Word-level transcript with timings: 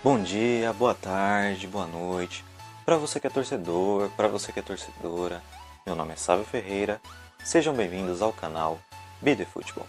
Bom 0.00 0.22
dia, 0.22 0.72
boa 0.72 0.94
tarde, 0.94 1.66
boa 1.66 1.84
noite. 1.84 2.44
Para 2.84 2.96
você 2.96 3.18
que 3.18 3.26
é 3.26 3.30
torcedor, 3.30 4.08
para 4.10 4.28
você 4.28 4.52
que 4.52 4.60
é 4.60 4.62
torcedora, 4.62 5.42
meu 5.84 5.96
nome 5.96 6.12
é 6.12 6.16
Sávio 6.16 6.44
Ferreira. 6.44 7.00
Sejam 7.42 7.74
bem-vindos 7.74 8.22
ao 8.22 8.32
canal 8.32 8.78
BD 9.20 9.44
Futebol. 9.44 9.88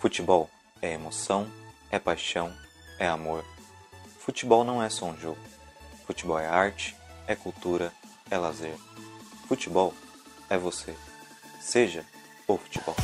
Futebol 0.00 0.50
é 0.82 0.94
emoção, 0.94 1.46
é 1.88 2.00
paixão, 2.00 2.52
é 2.98 3.06
amor. 3.06 3.44
Futebol 4.18 4.64
não 4.64 4.82
é 4.82 4.90
só 4.90 5.06
um 5.06 5.16
jogo. 5.16 5.38
Futebol 6.04 6.36
é 6.36 6.48
arte, 6.48 6.96
é 7.28 7.36
cultura, 7.36 7.92
é 8.28 8.36
lazer. 8.36 8.74
Futebol 9.46 9.94
é 10.52 10.58
você. 10.58 10.94
Seja 11.58 12.04
o 12.46 12.58
futebol. 12.58 12.94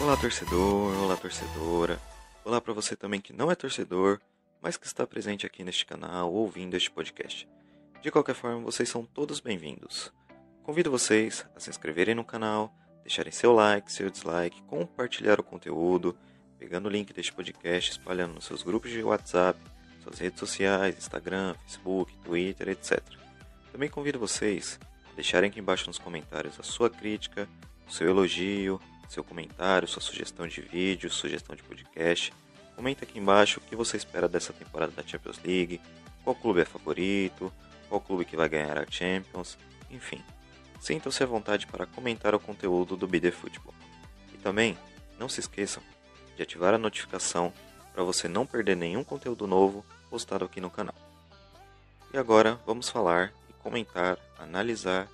Olá, 0.00 0.16
torcedor, 0.16 0.96
olá, 1.02 1.16
torcedora. 1.18 2.00
Olá 2.42 2.58
para 2.58 2.72
você 2.72 2.96
também 2.96 3.20
que 3.20 3.34
não 3.34 3.50
é 3.50 3.54
torcedor, 3.54 4.18
mas 4.62 4.78
que 4.78 4.86
está 4.86 5.06
presente 5.06 5.44
aqui 5.44 5.62
neste 5.62 5.84
canal 5.84 6.32
ouvindo 6.32 6.74
este 6.74 6.90
podcast. 6.90 7.46
De 8.00 8.10
qualquer 8.10 8.34
forma, 8.34 8.62
vocês 8.62 8.88
são 8.88 9.04
todos 9.04 9.40
bem-vindos. 9.40 10.10
Convido 10.62 10.90
vocês 10.90 11.44
a 11.54 11.60
se 11.60 11.68
inscreverem 11.68 12.14
no 12.14 12.24
canal, 12.24 12.74
deixarem 13.02 13.32
seu 13.32 13.52
like, 13.52 13.90
seu 13.92 14.10
dislike, 14.10 14.62
compartilhar 14.62 15.40
o 15.40 15.42
conteúdo, 15.42 16.16
pegando 16.58 16.86
o 16.86 16.90
link 16.90 17.12
deste 17.12 17.32
podcast, 17.32 17.90
espalhando 17.90 18.34
nos 18.34 18.44
seus 18.44 18.62
grupos 18.62 18.90
de 18.90 19.02
WhatsApp, 19.02 19.58
suas 20.02 20.18
redes 20.18 20.38
sociais, 20.38 20.96
Instagram, 20.96 21.54
Facebook, 21.64 22.16
Twitter, 22.24 22.68
etc. 22.68 23.00
Também 23.70 23.88
convido 23.88 24.18
vocês 24.18 24.78
a 25.10 25.14
deixarem 25.14 25.50
aqui 25.50 25.60
embaixo 25.60 25.86
nos 25.86 25.98
comentários 25.98 26.58
a 26.58 26.62
sua 26.62 26.90
crítica, 26.90 27.48
o 27.86 27.92
seu 27.92 28.08
elogio, 28.08 28.80
seu 29.12 29.22
comentário, 29.22 29.86
sua 29.86 30.00
sugestão 30.00 30.46
de 30.46 30.60
vídeo, 30.62 31.10
sugestão 31.10 31.54
de 31.54 31.62
podcast. 31.62 32.32
Comenta 32.74 33.04
aqui 33.04 33.18
embaixo 33.18 33.60
o 33.60 33.62
que 33.68 33.76
você 33.76 33.96
espera 33.96 34.28
dessa 34.28 34.52
temporada 34.52 34.92
da 34.92 35.02
Champions 35.06 35.38
League, 35.44 35.80
qual 36.24 36.34
clube 36.34 36.60
é 36.60 36.64
favorito, 36.64 37.52
qual 37.88 38.00
clube 38.00 38.24
que 38.24 38.36
vai 38.36 38.48
ganhar 38.48 38.78
a 38.78 38.86
Champions, 38.90 39.58
enfim. 39.90 40.22
Sintam-se 40.82 41.22
à 41.22 41.26
vontade 41.26 41.68
para 41.68 41.86
comentar 41.86 42.34
o 42.34 42.40
conteúdo 42.40 42.96
do 42.96 43.06
BD 43.06 43.30
Futebol. 43.30 43.72
E 44.34 44.38
também, 44.38 44.76
não 45.16 45.28
se 45.28 45.38
esqueçam 45.38 45.80
de 46.36 46.42
ativar 46.42 46.74
a 46.74 46.78
notificação 46.78 47.52
para 47.94 48.02
você 48.02 48.26
não 48.26 48.44
perder 48.44 48.76
nenhum 48.76 49.04
conteúdo 49.04 49.46
novo 49.46 49.86
postado 50.10 50.44
aqui 50.44 50.60
no 50.60 50.68
canal. 50.68 50.96
E 52.12 52.18
agora 52.18 52.58
vamos 52.66 52.88
falar 52.88 53.32
e 53.48 53.52
comentar, 53.62 54.18
analisar 54.36 55.08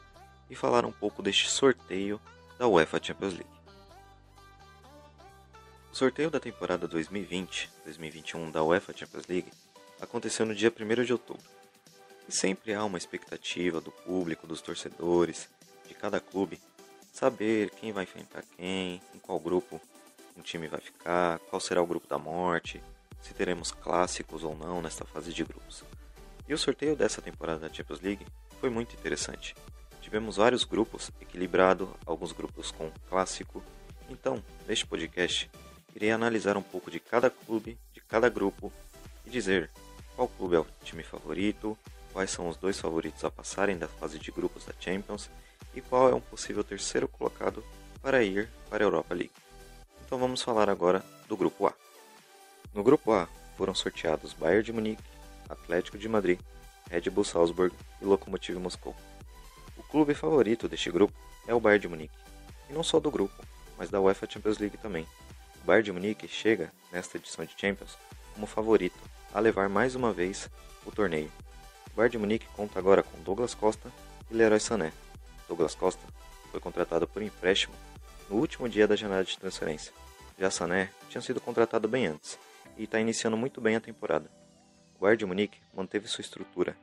e 0.49 0.55
falar 0.55 0.87
um 0.87 0.91
pouco 0.91 1.23
deste 1.23 1.51
sorteio 1.51 2.19
da 2.59 2.67
UEFA 2.67 2.99
Champions 3.03 3.35
League. 3.35 3.59
O 5.93 5.95
sorteio 5.95 6.31
da 6.31 6.41
temporada 6.41 6.89
2020-2021 6.89 8.51
da 8.51 8.65
UEFA 8.65 8.97
Champions 8.97 9.27
League 9.27 9.53
aconteceu 10.01 10.47
no 10.47 10.55
dia 10.55 10.73
1 10.75 11.05
de 11.05 11.13
outubro. 11.13 11.45
E 12.27 12.33
sempre 12.33 12.73
há 12.73 12.83
uma 12.83 12.97
expectativa 12.97 13.83
do 13.83 13.91
público, 13.91 14.47
dos 14.47 14.63
torcedores 14.63 15.47
de 15.89 15.95
cada 15.95 16.21
clube 16.21 16.61
saber 17.13 17.71
quem 17.71 17.93
vai 17.93 18.05
enfrentar 18.05 18.45
quem, 18.57 19.03
em 19.15 19.19
qual 19.19 19.41
grupo 19.41 19.81
um 20.37 20.41
time 20.43 20.69
vai 20.69 20.81
ficar, 20.81 21.41
qual 21.51 21.59
será 21.59 21.83
o 21.83 21.87
grupo 21.87 22.07
da 22.07 22.19
morte, 22.19 22.81
se 23.21 23.35
teremos 23.35 23.73
clássicos 23.73 24.45
ou 24.45 24.57
não 24.57 24.81
nesta 24.81 25.05
fase 25.05 25.33
de 25.33 25.43
grupos. 25.43 25.83
E 26.49 26.55
o 26.55 26.59
sorteio 26.59 26.95
dessa 26.95 27.21
temporada 27.21 27.69
da 27.69 27.75
Champions 27.75 28.01
League 28.01 28.27
foi 28.61 28.71
muito 28.71 28.95
interessante. 28.95 29.55
Tivemos 30.01 30.37
vários 30.37 30.65
grupos 30.65 31.11
equilibrados, 31.21 31.89
alguns 32.07 32.33
grupos 32.33 32.71
com 32.71 32.91
clássico. 33.09 33.63
Então, 34.09 34.43
neste 34.67 34.87
podcast, 34.87 35.51
irei 35.95 36.11
analisar 36.11 36.57
um 36.57 36.63
pouco 36.63 36.91
de 36.91 37.01
cada 37.01 37.29
clube, 37.29 37.77
de 37.93 38.01
cada 38.01 38.29
grupo 38.29 38.73
e 39.27 39.31
dizer 39.31 39.71
qual 40.15 40.29
clube 40.29 40.57
é 40.57 40.59
o 40.61 40.67
time 40.83 41.03
favorito, 41.03 41.77
quais 42.13 42.31
são 42.31 42.49
os 42.49 42.57
dois 42.57 42.81
favoritos 42.81 43.25
a 43.25 43.31
passarem 43.31 43.77
da 43.77 43.89
fase 43.89 44.19
de 44.19 44.31
grupos 44.31 44.65
da 44.65 44.73
Champions 44.81 45.29
e 45.79 45.81
qual 45.81 46.11
é 46.11 46.15
um 46.15 46.21
possível 46.21 46.65
terceiro 46.65 47.07
colocado 47.07 47.65
para 48.03 48.23
ir 48.23 48.49
para 48.69 48.85
a 48.85 48.87
Europa 48.87 49.15
League. 49.15 49.33
Então 50.05 50.19
vamos 50.19 50.43
falar 50.43 50.69
agora 50.69 51.05
do 51.29 51.37
grupo 51.37 51.67
A. 51.67 51.75
No 52.75 52.83
grupo 52.83 53.13
A 53.13 53.29
foram 53.57 53.75
sorteados 53.75 54.33
Bayern 54.33 54.65
de 54.65 54.73
Munique, 54.73 55.03
Atlético 55.49 55.97
de 55.97 56.09
Madrid, 56.09 56.41
Red 56.91 57.09
Bull 57.11 57.25
Salzburg 57.25 57.75
e 58.03 58.05
Lokomotiv 58.05 58.59
Moscou. 58.59 58.95
O 59.77 59.83
clube 59.85 60.15
favorito 60.15 60.69
deste 60.69 60.91
grupo 60.91 61.15
é 61.47 61.55
o 61.55 61.61
Bayern 61.61 61.83
de 61.83 61.89
Munique, 61.89 62.19
e 62.69 62.73
não 62.73 62.83
só 62.83 62.99
do 62.99 63.11
grupo, 63.11 63.35
mas 63.77 63.89
da 63.89 64.01
UEFA 64.01 64.29
Champions 64.29 64.59
League 64.59 64.79
também. 64.79 65.07
O 65.63 65.65
Bayern 65.65 65.85
de 65.85 65.93
Munique 65.93 66.27
chega, 66.27 66.73
nesta 66.91 67.19
edição 67.19 67.45
de 67.45 67.55
Champions, 67.57 67.97
como 68.35 68.47
favorito 68.47 68.99
a 69.33 69.39
levar 69.39 69.69
mais 69.69 69.95
uma 69.95 70.13
vez 70.13 70.51
o 70.85 70.91
torneio. 70.91 71.31
O 71.93 71.97
Bayern 71.97 72.13
de 72.13 72.19
Munique 72.19 72.47
conta 72.57 72.79
agora 72.79 73.03
com 73.03 73.23
Douglas 73.23 73.55
Costa 73.55 73.91
e 74.31 74.35
Leroy 74.35 74.61
Sané, 74.61 74.93
Douglas 75.49 75.75
Costa, 75.75 76.07
foi 76.51 76.61
contratado 76.61 77.09
por 77.09 77.23
empréstimo 77.23 77.75
no 78.29 78.37
último 78.37 78.69
dia 78.69 78.87
da 78.87 78.95
janela 78.95 79.25
de 79.25 79.39
transferência. 79.39 79.93
Já 80.39 80.51
Sané 80.51 80.91
tinha 81.09 81.21
sido 81.21 81.41
contratado 81.41 81.89
bem 81.89 82.07
antes 82.07 82.39
e 82.77 82.85
está 82.85 83.01
iniciando 83.01 83.37
muito 83.37 83.61
bem 83.61 83.75
a 83.75 83.81
temporada. 83.81 84.31
O 84.97 85.01
Bayern 85.01 85.19
de 85.19 85.27
Munique 85.27 85.61
manteve 85.75 86.07
sua 86.07 86.23
estrutura. 86.23 86.77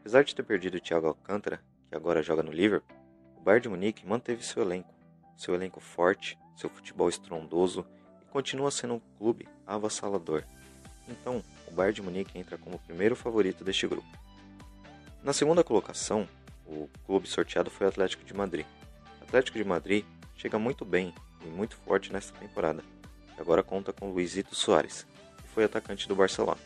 Apesar 0.00 0.24
de 0.24 0.34
ter 0.34 0.42
perdido 0.42 0.76
o 0.76 0.80
Thiago 0.80 1.08
Alcântara, 1.08 1.60
que 1.88 1.94
agora 1.94 2.22
joga 2.22 2.42
no 2.42 2.52
Liverpool, 2.52 2.96
o 3.36 3.40
Bayern 3.40 3.62
de 3.62 3.68
Munique 3.68 4.06
manteve 4.06 4.44
seu 4.44 4.62
elenco, 4.62 4.92
seu 5.36 5.54
elenco 5.54 5.80
forte, 5.80 6.38
seu 6.56 6.70
futebol 6.70 7.08
estrondoso 7.08 7.84
e 8.22 8.30
continua 8.30 8.70
sendo 8.70 8.94
um 8.94 9.00
clube 9.18 9.48
avassalador. 9.66 10.44
Então, 11.08 11.42
o 11.66 11.72
Bayern 11.72 11.94
de 11.94 12.02
Munique 12.02 12.38
entra 12.38 12.56
como 12.56 12.76
o 12.76 12.78
primeiro 12.78 13.16
favorito 13.16 13.64
deste 13.64 13.86
grupo. 13.86 14.08
Na 15.22 15.32
segunda 15.32 15.62
colocação, 15.62 16.28
o 16.72 16.90
clube 17.06 17.28
sorteado 17.28 17.70
foi 17.70 17.86
o 17.86 17.90
Atlético 17.90 18.24
de 18.24 18.34
Madrid. 18.34 18.66
O 19.20 19.24
Atlético 19.24 19.58
de 19.58 19.64
Madrid 19.64 20.04
chega 20.36 20.58
muito 20.58 20.84
bem 20.84 21.14
e 21.44 21.46
muito 21.46 21.76
forte 21.76 22.12
nesta 22.12 22.36
temporada, 22.38 22.82
agora 23.38 23.62
conta 23.62 23.92
com 23.92 24.10
Luizito 24.10 24.54
Soares, 24.54 25.06
que 25.38 25.48
foi 25.48 25.64
atacante 25.64 26.08
do 26.08 26.14
Barcelona. 26.14 26.60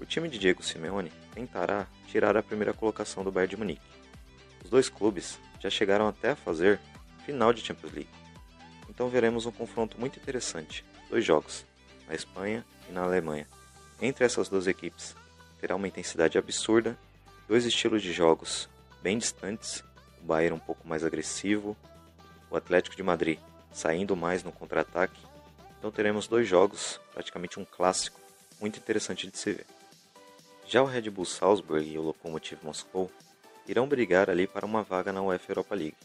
O 0.00 0.04
time 0.04 0.28
de 0.28 0.38
Diego 0.38 0.62
Simeone 0.62 1.12
tentará 1.34 1.86
tirar 2.06 2.36
a 2.36 2.42
primeira 2.42 2.72
colocação 2.72 3.24
do 3.24 3.32
Bayern 3.32 3.50
de 3.50 3.56
Munique. 3.56 3.82
Os 4.64 4.70
dois 4.70 4.88
clubes 4.88 5.38
já 5.60 5.70
chegaram 5.70 6.08
até 6.08 6.30
a 6.30 6.36
fazer 6.36 6.80
final 7.24 7.52
de 7.52 7.60
Champions 7.60 7.92
League. 7.92 8.10
Então 8.88 9.08
veremos 9.08 9.46
um 9.46 9.52
confronto 9.52 9.98
muito 9.98 10.18
interessante, 10.18 10.84
dois 11.10 11.24
jogos, 11.24 11.64
na 12.06 12.14
Espanha 12.14 12.64
e 12.88 12.92
na 12.92 13.02
Alemanha. 13.02 13.46
Entre 14.00 14.24
essas 14.24 14.48
duas 14.48 14.66
equipes, 14.66 15.14
terá 15.60 15.74
uma 15.74 15.88
intensidade 15.88 16.38
absurda, 16.38 16.96
dois 17.48 17.64
estilos 17.64 18.02
de 18.02 18.12
jogos 18.12 18.68
bem 19.02 19.18
distantes, 19.18 19.82
o 20.20 20.24
Bayern 20.26 20.56
um 20.56 20.60
pouco 20.60 20.86
mais 20.86 21.04
agressivo, 21.04 21.76
o 22.50 22.56
Atlético 22.56 22.96
de 22.96 23.02
Madrid 23.02 23.38
saindo 23.72 24.16
mais 24.16 24.42
no 24.42 24.52
contra-ataque. 24.52 25.20
Então 25.78 25.90
teremos 25.90 26.26
dois 26.26 26.48
jogos, 26.48 27.00
praticamente 27.12 27.60
um 27.60 27.64
clássico, 27.64 28.20
muito 28.60 28.78
interessante 28.78 29.30
de 29.30 29.38
se 29.38 29.52
ver. 29.52 29.66
Já 30.66 30.82
o 30.82 30.86
Red 30.86 31.08
Bull 31.10 31.24
Salzburg 31.24 31.88
e 31.88 31.98
o 31.98 32.02
Lokomotiv 32.02 32.58
Moscou 32.62 33.10
irão 33.66 33.86
brigar 33.86 34.28
ali 34.28 34.46
para 34.46 34.66
uma 34.66 34.82
vaga 34.82 35.12
na 35.12 35.22
UEFA 35.22 35.52
Europa 35.52 35.74
League. 35.74 35.96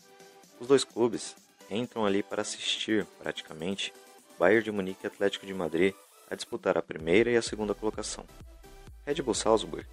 Os 0.60 0.68
dois 0.68 0.84
clubes 0.84 1.36
entram 1.70 2.06
ali 2.06 2.22
para 2.22 2.42
assistir, 2.42 3.06
praticamente, 3.22 3.94
Bayern 4.38 4.64
de 4.64 4.72
Munique 4.72 5.04
e 5.04 5.08
Atlético 5.08 5.46
de 5.46 5.54
Madrid 5.54 5.94
a 6.30 6.36
disputar 6.36 6.78
a 6.78 6.82
primeira 6.82 7.32
e 7.32 7.38
a 7.38 7.42
segunda 7.42 7.74
colocação. 7.74 8.26
Red 9.06 9.22
Bull 9.22 9.34
Salzburg 9.34 9.86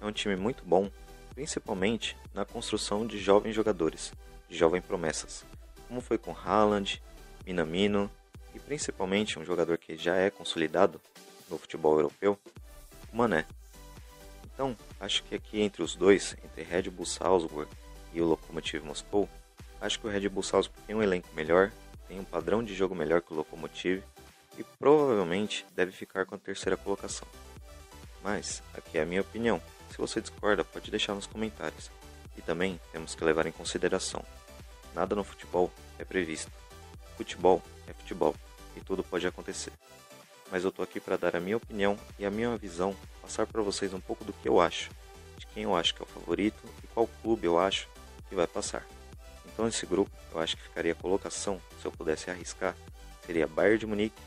é 0.00 0.04
um 0.04 0.12
time 0.12 0.36
muito 0.36 0.64
bom 0.64 0.90
principalmente 1.36 2.16
na 2.32 2.46
construção 2.46 3.06
de 3.06 3.18
jovens 3.18 3.54
jogadores, 3.54 4.10
de 4.48 4.56
jovens 4.56 4.80
promessas, 4.80 5.44
como 5.86 6.00
foi 6.00 6.16
com 6.16 6.34
Haaland, 6.34 7.00
Minamino 7.46 8.10
e 8.54 8.58
principalmente 8.58 9.38
um 9.38 9.44
jogador 9.44 9.76
que 9.76 9.98
já 9.98 10.16
é 10.16 10.30
consolidado 10.30 10.98
no 11.50 11.58
futebol 11.58 11.94
europeu, 11.96 12.38
o 13.12 13.16
Mané. 13.16 13.44
Então, 14.46 14.74
acho 14.98 15.22
que 15.24 15.34
aqui 15.34 15.60
entre 15.60 15.82
os 15.82 15.94
dois, 15.94 16.34
entre 16.42 16.62
Red 16.62 16.88
Bull 16.88 17.04
Salzburg 17.04 17.70
e 18.14 18.20
o 18.22 18.24
Lokomotiv 18.24 18.82
Moscou, 18.82 19.28
acho 19.78 20.00
que 20.00 20.06
o 20.06 20.10
Red 20.10 20.30
Bull 20.30 20.42
Salzburg 20.42 20.80
tem 20.86 20.96
um 20.96 21.02
elenco 21.02 21.28
melhor, 21.34 21.70
tem 22.08 22.18
um 22.18 22.24
padrão 22.24 22.64
de 22.64 22.74
jogo 22.74 22.94
melhor 22.94 23.20
que 23.20 23.34
o 23.34 23.36
Lokomotiv 23.36 24.02
e 24.56 24.64
provavelmente 24.78 25.66
deve 25.74 25.92
ficar 25.92 26.24
com 26.24 26.34
a 26.34 26.38
terceira 26.38 26.78
colocação. 26.78 27.28
Mas, 28.24 28.62
aqui 28.72 28.96
é 28.96 29.02
a 29.02 29.06
minha 29.06 29.20
opinião. 29.20 29.60
Se 29.90 29.98
você 29.98 30.20
discorda, 30.20 30.64
pode 30.64 30.90
deixar 30.90 31.14
nos 31.14 31.26
comentários. 31.26 31.90
E 32.36 32.42
também 32.42 32.80
temos 32.92 33.14
que 33.14 33.24
levar 33.24 33.46
em 33.46 33.52
consideração: 33.52 34.22
nada 34.94 35.14
no 35.14 35.24
futebol 35.24 35.70
é 35.98 36.04
previsto. 36.04 36.50
Futebol 37.16 37.62
é 37.86 37.92
futebol. 37.92 38.34
e 38.76 38.80
tudo 38.80 39.02
pode 39.02 39.26
acontecer. 39.26 39.72
Mas 40.50 40.64
eu 40.64 40.70
tô 40.70 40.82
aqui 40.82 41.00
para 41.00 41.16
dar 41.16 41.34
a 41.34 41.40
minha 41.40 41.56
opinião 41.56 41.98
e 42.18 42.26
a 42.26 42.30
minha 42.30 42.56
visão, 42.56 42.94
passar 43.22 43.46
para 43.46 43.62
vocês 43.62 43.92
um 43.92 44.00
pouco 44.00 44.24
do 44.24 44.32
que 44.32 44.48
eu 44.48 44.60
acho, 44.60 44.90
de 45.38 45.46
quem 45.46 45.64
eu 45.64 45.74
acho 45.74 45.94
que 45.94 46.02
é 46.02 46.04
o 46.04 46.08
favorito 46.08 46.62
e 46.84 46.86
qual 46.88 47.08
clube 47.22 47.46
eu 47.46 47.58
acho 47.58 47.88
que 48.28 48.34
vai 48.34 48.46
passar. 48.46 48.86
Então 49.46 49.66
esse 49.66 49.86
grupo, 49.86 50.10
eu 50.32 50.38
acho 50.38 50.56
que 50.56 50.62
ficaria 50.62 50.92
a 50.92 50.94
colocação, 50.94 51.60
se 51.80 51.86
eu 51.86 51.90
pudesse 51.90 52.30
arriscar, 52.30 52.76
seria 53.24 53.46
Bayern 53.46 53.78
de 53.78 53.86
Munique, 53.86 54.22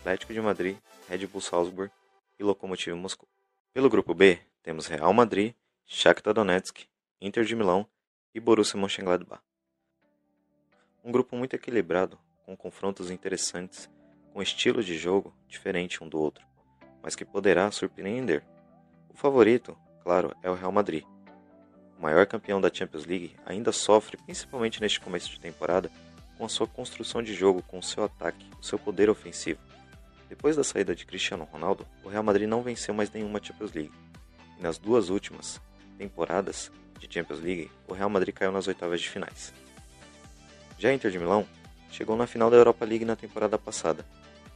Atlético 0.00 0.34
de 0.34 0.40
Madrid, 0.40 0.76
Red 1.08 1.26
Bull 1.26 1.40
Salzburg 1.40 1.90
e 2.38 2.42
Lokomotiv 2.42 2.94
Moscou. 2.94 3.28
Pelo 3.72 3.88
grupo 3.88 4.12
B, 4.12 4.40
temos 4.66 4.88
Real 4.88 5.12
Madrid, 5.12 5.54
Shakhtar 5.86 6.34
Donetsk, 6.34 6.88
Inter 7.20 7.44
de 7.44 7.54
Milão 7.54 7.86
e 8.34 8.40
Borussia 8.40 8.76
Mönchengladbach. 8.76 9.40
Um 11.04 11.12
grupo 11.12 11.36
muito 11.36 11.54
equilibrado, 11.54 12.18
com 12.44 12.56
confrontos 12.56 13.08
interessantes, 13.08 13.88
com 14.32 14.42
estilo 14.42 14.82
de 14.82 14.98
jogo 14.98 15.32
diferente 15.46 16.02
um 16.02 16.08
do 16.08 16.18
outro, 16.18 16.44
mas 17.00 17.14
que 17.14 17.24
poderá 17.24 17.70
surpreender. 17.70 18.42
O 19.08 19.16
favorito, 19.16 19.78
claro, 20.02 20.34
é 20.42 20.50
o 20.50 20.54
Real 20.54 20.72
Madrid. 20.72 21.04
O 21.96 22.02
maior 22.02 22.26
campeão 22.26 22.60
da 22.60 22.68
Champions 22.68 23.06
League 23.06 23.36
ainda 23.46 23.70
sofre, 23.70 24.16
principalmente 24.16 24.80
neste 24.80 24.98
começo 24.98 25.30
de 25.30 25.38
temporada, 25.38 25.92
com 26.36 26.44
a 26.44 26.48
sua 26.48 26.66
construção 26.66 27.22
de 27.22 27.32
jogo, 27.32 27.62
com 27.62 27.78
o 27.78 27.84
seu 27.84 28.02
ataque, 28.02 28.50
o 28.60 28.64
seu 28.64 28.80
poder 28.80 29.08
ofensivo. 29.08 29.60
Depois 30.28 30.56
da 30.56 30.64
saída 30.64 30.92
de 30.92 31.06
Cristiano 31.06 31.44
Ronaldo, 31.44 31.86
o 32.02 32.08
Real 32.08 32.24
Madrid 32.24 32.48
não 32.48 32.62
venceu 32.62 32.92
mais 32.92 33.12
nenhuma 33.12 33.40
Champions 33.40 33.72
League. 33.72 33.92
Nas 34.58 34.78
duas 34.78 35.10
últimas 35.10 35.60
temporadas 35.98 36.70
de 36.98 37.12
Champions 37.12 37.40
League, 37.40 37.70
o 37.86 37.92
Real 37.92 38.08
Madrid 38.08 38.34
caiu 38.34 38.52
nas 38.52 38.66
oitavas 38.66 39.00
de 39.00 39.08
finais. 39.08 39.52
Já 40.78 40.90
a 40.90 40.94
Inter 40.94 41.10
de 41.10 41.18
Milão 41.18 41.46
chegou 41.90 42.16
na 42.16 42.26
final 42.26 42.50
da 42.50 42.56
Europa 42.56 42.84
League 42.84 43.04
na 43.04 43.16
temporada 43.16 43.58
passada. 43.58 44.04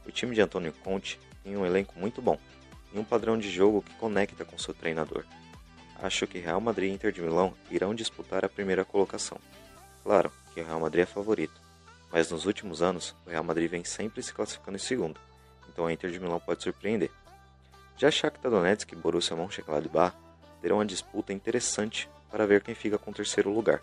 O 0.05 0.11
time 0.11 0.35
de 0.35 0.41
Antônio 0.41 0.73
Conte 0.83 1.19
tem 1.43 1.55
um 1.55 1.65
elenco 1.65 1.97
muito 1.97 2.21
bom 2.21 2.37
e 2.93 2.99
um 2.99 3.03
padrão 3.03 3.37
de 3.37 3.49
jogo 3.49 3.81
que 3.81 3.93
conecta 3.95 4.43
com 4.43 4.57
seu 4.57 4.73
treinador. 4.73 5.23
Acho 6.01 6.25
que 6.25 6.39
Real 6.39 6.59
Madrid 6.59 6.91
e 6.91 6.93
Inter 6.93 7.11
de 7.11 7.21
Milão 7.21 7.53
irão 7.69 7.93
disputar 7.93 8.43
a 8.43 8.49
primeira 8.49 8.83
colocação. 8.83 9.37
Claro 10.03 10.31
que 10.53 10.61
o 10.61 10.65
Real 10.65 10.79
Madrid 10.79 11.03
é 11.03 11.05
favorito, 11.05 11.61
mas 12.11 12.31
nos 12.31 12.45
últimos 12.45 12.81
anos 12.81 13.15
o 13.25 13.29
Real 13.29 13.43
Madrid 13.43 13.69
vem 13.69 13.83
sempre 13.83 14.23
se 14.23 14.33
classificando 14.33 14.77
em 14.77 14.81
segundo, 14.81 15.19
então 15.69 15.85
a 15.85 15.93
Inter 15.93 16.09
de 16.09 16.19
Milão 16.19 16.39
pode 16.39 16.63
surpreender. 16.63 17.11
Já 18.01 18.09
Shakhtar 18.09 18.49
Donetsk 18.49 18.93
e 18.93 18.95
Borussia 18.95 19.35
Mönchengladbach 19.35 20.17
terão 20.59 20.77
uma 20.77 20.85
disputa 20.87 21.31
interessante 21.31 22.09
para 22.31 22.47
ver 22.47 22.63
quem 22.63 22.73
fica 22.73 22.97
com 22.97 23.11
o 23.11 23.13
terceiro 23.13 23.53
lugar, 23.53 23.79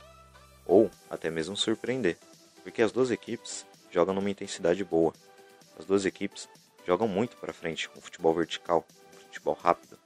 ou 0.66 0.90
até 1.08 1.30
mesmo 1.30 1.56
surpreender, 1.56 2.18
porque 2.64 2.82
as 2.82 2.90
duas 2.90 3.12
equipes 3.12 3.64
jogam 3.92 4.12
numa 4.12 4.28
intensidade 4.28 4.82
boa. 4.84 5.12
As 5.78 5.84
duas 5.84 6.04
equipes 6.04 6.48
jogam 6.84 7.06
muito 7.06 7.36
para 7.36 7.52
frente, 7.52 7.88
com 7.88 8.00
futebol 8.00 8.34
vertical, 8.34 8.84
futebol 9.26 9.54
rápido. 9.54 9.96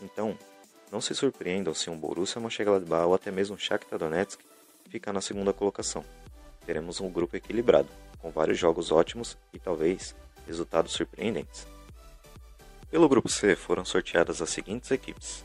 Então, 0.00 0.38
não 0.92 1.00
se 1.00 1.12
surpreendam 1.12 1.74
se 1.74 1.90
um 1.90 1.98
Borussia 1.98 2.40
Mönchengladbach 2.40 3.06
ou 3.06 3.14
até 3.14 3.32
mesmo 3.32 3.56
um 3.56 3.58
Shakhtar 3.58 3.98
Donetsk 3.98 4.40
ficar 4.88 5.12
na 5.12 5.20
segunda 5.20 5.52
colocação. 5.52 6.04
Teremos 6.64 7.00
um 7.00 7.10
grupo 7.10 7.36
equilibrado, 7.36 7.88
com 8.20 8.30
vários 8.30 8.56
jogos 8.56 8.92
ótimos 8.92 9.36
e 9.52 9.58
talvez 9.58 10.14
resultados 10.46 10.92
surpreendentes. 10.92 11.66
Pelo 12.90 13.08
grupo 13.08 13.28
C 13.28 13.54
foram 13.54 13.84
sorteadas 13.84 14.40
as 14.40 14.48
seguintes 14.48 14.90
equipes: 14.90 15.44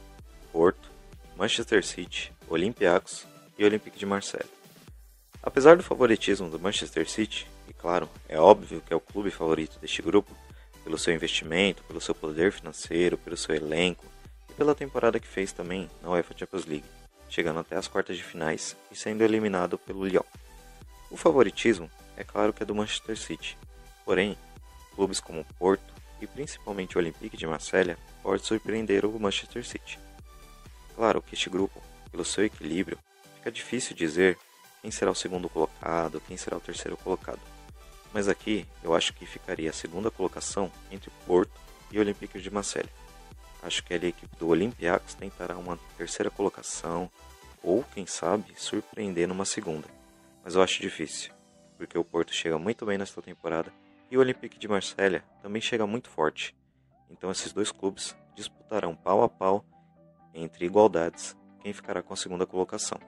Porto, 0.51 0.90
Manchester 1.36 1.86
City, 1.86 2.31
Olympiacos 2.48 3.28
e 3.57 3.66
Olympique 3.66 4.00
de 4.00 4.06
Marseille. 4.06 4.50
Apesar 5.42 5.75
do 5.75 5.84
favoritismo 5.84 6.50
do 6.50 6.57
Manchester 6.57 7.10
City, 7.10 7.45
e 7.68 7.74
claro, 7.74 8.10
é 8.30 8.40
óbvio 8.40 8.81
que 8.81 8.94
é 8.94 8.95
o 8.95 9.01
clube 9.01 9.30
favorito 9.30 9.78
deste 9.80 10.01
grupo, 10.01 10.34
pelo 10.86 10.98
seu 10.98 11.13
investimento, 11.13 11.84
pelo 11.84 12.00
seu 12.00 12.16
poder 12.16 12.54
financeiro, 12.54 13.18
pelo 13.18 13.36
seu 13.36 13.54
elenco 13.54 14.06
e 14.50 14.54
pela 14.54 14.74
temporada 14.74 15.19
que 15.19 15.28
fez 15.28 15.51
também 15.51 15.90
na 16.01 16.12
UEFA 16.12 16.34
Champions 16.38 16.66
League, 16.66 16.86
chegando 17.30 17.60
até 17.60 17.75
as 17.75 17.90
quartas 17.90 18.16
de 18.16 18.24
finais 18.24 18.75
e 18.90 18.95
sendo 18.95 19.22
eliminado 19.22 19.78
pelo 19.78 20.06
Lyon. 20.06 20.24
O 21.12 21.18
favoritismo 21.18 21.92
é 22.16 22.24
claro 22.24 22.54
que 22.54 22.63
é 22.63 22.66
do 22.66 22.75
Manchester 22.75 23.18
City, 23.18 23.57
porém, 24.06 24.38
clubes 24.95 25.19
como 25.19 25.45
Porto 25.60 25.93
e 26.23 26.27
principalmente 26.27 26.97
o 26.97 26.99
Olympique 26.99 27.35
de 27.35 27.45
Marselha 27.45 27.97
pode 28.21 28.45
surpreender 28.45 29.05
o 29.05 29.19
Manchester 29.19 29.65
City. 29.65 29.99
Claro 30.95 31.21
que 31.21 31.35
este 31.35 31.49
grupo, 31.49 31.81
pelo 32.11 32.23
seu 32.23 32.45
equilíbrio, 32.45 32.97
fica 33.35 33.51
difícil 33.51 33.95
dizer 33.95 34.37
quem 34.81 34.89
será 34.89 35.11
o 35.11 35.15
segundo 35.15 35.49
colocado, 35.49 36.21
quem 36.21 36.37
será 36.37 36.57
o 36.57 36.61
terceiro 36.61 36.95
colocado. 36.97 37.41
Mas 38.13 38.27
aqui 38.27 38.65
eu 38.83 38.95
acho 38.95 39.13
que 39.13 39.25
ficaria 39.25 39.69
a 39.69 39.73
segunda 39.73 40.09
colocação 40.09 40.71
entre 40.91 41.11
Porto 41.25 41.59
e 41.91 41.99
Olympique 41.99 42.39
de 42.39 42.49
Marseille. 42.49 42.89
Acho 43.61 43.83
que 43.83 43.93
a 43.93 43.97
equipe 43.97 44.35
do 44.37 44.47
Olympiacos 44.47 45.13
tentará 45.13 45.57
uma 45.57 45.77
terceira 45.97 46.29
colocação 46.29 47.09
ou, 47.61 47.83
quem 47.93 48.05
sabe, 48.05 48.53
surpreender 48.55 49.27
numa 49.27 49.45
segunda. 49.45 49.87
Mas 50.43 50.55
eu 50.55 50.61
acho 50.61 50.81
difícil, 50.81 51.33
porque 51.77 51.97
o 51.97 52.03
Porto 52.03 52.33
chega 52.33 52.57
muito 52.57 52.85
bem 52.85 52.97
nesta 52.97 53.21
temporada 53.21 53.71
e 54.13 54.18
o 54.18 54.19
Olympique 54.19 54.60
de 54.60 54.68
Marselha 54.68 55.24
também 55.42 55.60
chega 55.60 55.88
muito 55.88 56.07
forte. 56.07 56.56
Então 57.10 57.31
esses 57.31 57.51
dois 57.51 57.71
clubes 57.71 58.15
disputarão 58.36 58.95
pau 58.95 59.24
a 59.24 59.27
pau 59.27 59.65
entre 60.36 60.65
igualdades 60.65 61.36
quem 61.63 61.74
ficará 61.74 62.04
com 62.04 62.13
a 62.13 62.15
segunda 62.15 62.45
colocação. 62.45 63.00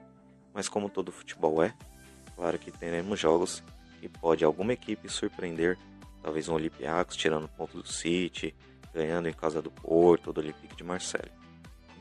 Mas 0.52 0.68
como 0.68 0.90
todo 0.90 1.12
futebol 1.12 1.62
é, 1.62 1.72
claro 2.34 2.58
que 2.58 2.72
teremos 2.72 3.20
jogos 3.20 3.62
que 4.00 4.08
pode 4.08 4.44
alguma 4.44 4.72
equipe 4.72 5.08
surpreender, 5.08 5.78
talvez 6.20 6.48
um 6.48 6.54
Olympiacos 6.54 7.14
tirando 7.14 7.46
ponto 7.50 7.80
do 7.80 7.86
City, 7.86 8.52
ganhando 8.92 9.28
em 9.28 9.32
casa 9.32 9.62
do 9.62 9.70
Porto 9.70 10.26
ou 10.26 10.32
do 10.32 10.40
Olympique 10.40 10.74
de 10.74 10.82
Marseille. 10.82 11.30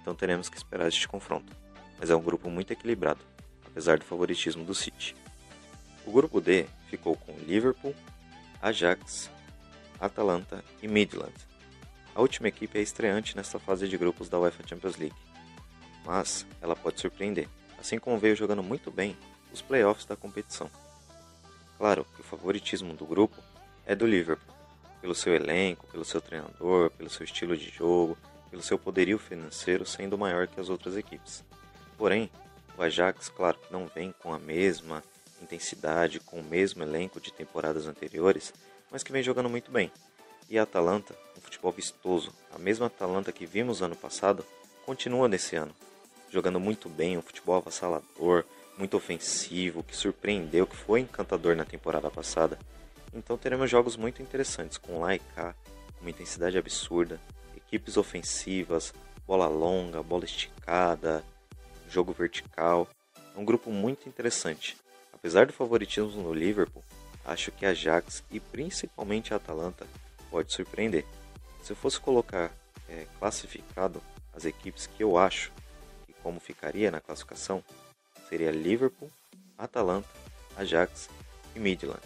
Então 0.02 0.16
teremos 0.16 0.50
que 0.50 0.58
esperar 0.58 0.88
este 0.88 1.08
confronto. 1.08 1.56
Mas 2.00 2.10
é 2.10 2.16
um 2.16 2.24
grupo 2.24 2.50
muito 2.50 2.74
equilibrado, 2.74 3.22
apesar 3.68 4.00
do 4.00 4.04
favoritismo 4.04 4.66
do 4.66 4.74
City. 4.74 5.16
O 6.08 6.12
grupo 6.12 6.42
D 6.42 6.66
ficou 6.90 7.16
com 7.16 7.34
Liverpool, 7.46 7.94
Ajax, 8.62 9.30
Atalanta 10.00 10.64
e 10.82 10.88
Midland, 10.88 11.34
a 12.16 12.22
última 12.22 12.48
equipe 12.48 12.80
é 12.80 12.82
estreante 12.82 13.36
nesta 13.36 13.60
fase 13.60 13.88
de 13.90 13.98
grupos 13.98 14.30
da 14.30 14.40
UEFA 14.40 14.66
Champions 14.66 14.96
League, 14.96 15.16
mas 16.06 16.46
ela 16.62 16.76
pode 16.76 17.02
surpreender, 17.02 17.50
assim 17.78 18.00
como 18.00 18.18
veio 18.18 18.36
jogando 18.36 18.64
muito 18.64 18.90
bem 18.90 19.18
os 19.52 19.62
playoffs 19.62 20.06
da 20.06 20.16
competição. 20.16 20.72
Claro 21.78 22.06
que 22.16 22.22
o 22.22 22.24
favoritismo 22.24 22.94
do 22.94 23.06
grupo 23.06 23.36
é 23.86 23.94
do 23.94 24.08
Liverpool, 24.08 24.56
pelo 25.02 25.14
seu 25.14 25.36
elenco, 25.36 25.88
pelo 25.88 26.06
seu 26.06 26.22
treinador, 26.22 26.90
pelo 26.92 27.10
seu 27.10 27.26
estilo 27.26 27.58
de 27.58 27.70
jogo, 27.70 28.18
pelo 28.50 28.64
seu 28.64 28.80
poderio 28.80 29.20
financeiro 29.20 29.86
sendo 29.86 30.18
maior 30.18 30.48
que 30.48 30.60
as 30.60 30.70
outras 30.70 30.96
equipes. 30.96 31.44
Porém, 31.98 32.32
o 32.78 32.82
Ajax, 32.82 33.28
claro 33.28 33.58
que 33.58 33.74
não 33.74 33.88
vem 33.88 34.14
com 34.14 34.34
a 34.34 34.40
mesma 34.40 35.04
intensidade, 35.46 36.20
com 36.20 36.40
o 36.40 36.44
mesmo 36.44 36.84
elenco 36.84 37.22
de 37.22 37.32
temporadas 37.32 37.88
anteriores, 37.88 38.54
mas 38.92 39.04
que 39.04 39.12
vem 39.12 39.24
jogando 39.24 39.50
muito 39.50 39.72
bem. 39.72 39.92
E 40.50 40.60
a 40.60 40.64
Atalanta, 40.64 41.16
um 41.38 41.42
futebol 41.42 41.72
vistoso, 41.72 42.34
a 42.54 42.60
mesma 42.60 42.88
Atalanta 42.88 43.32
que 43.32 43.46
vimos 43.46 43.82
ano 43.82 43.96
passado, 43.96 44.46
continua 44.86 45.28
nesse 45.28 45.56
ano, 45.56 45.74
jogando 46.30 46.60
muito 46.60 46.90
bem, 46.90 47.18
um 47.18 47.22
futebol 47.22 47.56
avassalador, 47.56 48.44
muito 48.78 48.98
ofensivo, 48.98 49.84
que 49.84 49.96
surpreendeu, 49.96 50.68
que 50.68 50.76
foi 50.76 51.00
encantador 51.00 51.56
na 51.56 51.64
temporada 51.66 52.12
passada. 52.12 52.60
Então 53.14 53.38
teremos 53.38 53.70
jogos 53.72 53.96
muito 53.96 54.22
interessantes 54.22 54.78
com 54.78 55.00
lá 55.00 55.16
e 55.16 55.20
cá, 55.20 55.56
uma 56.02 56.10
intensidade 56.10 56.58
absurda, 56.58 57.20
equipes 57.56 57.98
ofensivas, 57.98 58.94
bola 59.26 59.48
longa, 59.48 60.04
bola 60.04 60.26
esticada, 60.26 61.24
jogo 61.90 62.14
vertical. 62.14 62.88
É 63.36 63.40
um 63.40 63.46
grupo 63.46 63.72
muito 63.72 64.08
interessante. 64.08 64.78
Apesar 65.26 65.48
do 65.48 65.54
favoritismo 65.54 66.22
no 66.22 66.32
Liverpool, 66.32 66.84
acho 67.26 67.52
que 67.52 67.66
a 67.66 67.70
Ajax 67.70 68.24
e 68.30 68.40
principalmente 68.40 69.34
a 69.34 69.38
Atalanta 69.38 69.88
pode 70.30 70.54
surpreender. 70.54 71.04
Se 71.64 71.72
eu 71.72 71.76
fosse 71.76 72.00
colocar 72.00 72.52
é, 72.88 73.08
classificado 73.18 74.04
as 74.36 74.46
equipes 74.46 74.86
que 74.86 75.04
eu 75.04 75.18
acho 75.18 75.52
e 76.08 76.14
como 76.22 76.40
ficaria 76.40 76.92
na 76.92 77.02
classificação, 77.02 77.64
seria 78.30 78.52
Liverpool, 78.52 79.10
Atalanta, 79.58 80.08
Ajax 80.56 81.10
e 81.56 81.60
Midland. 81.60 82.04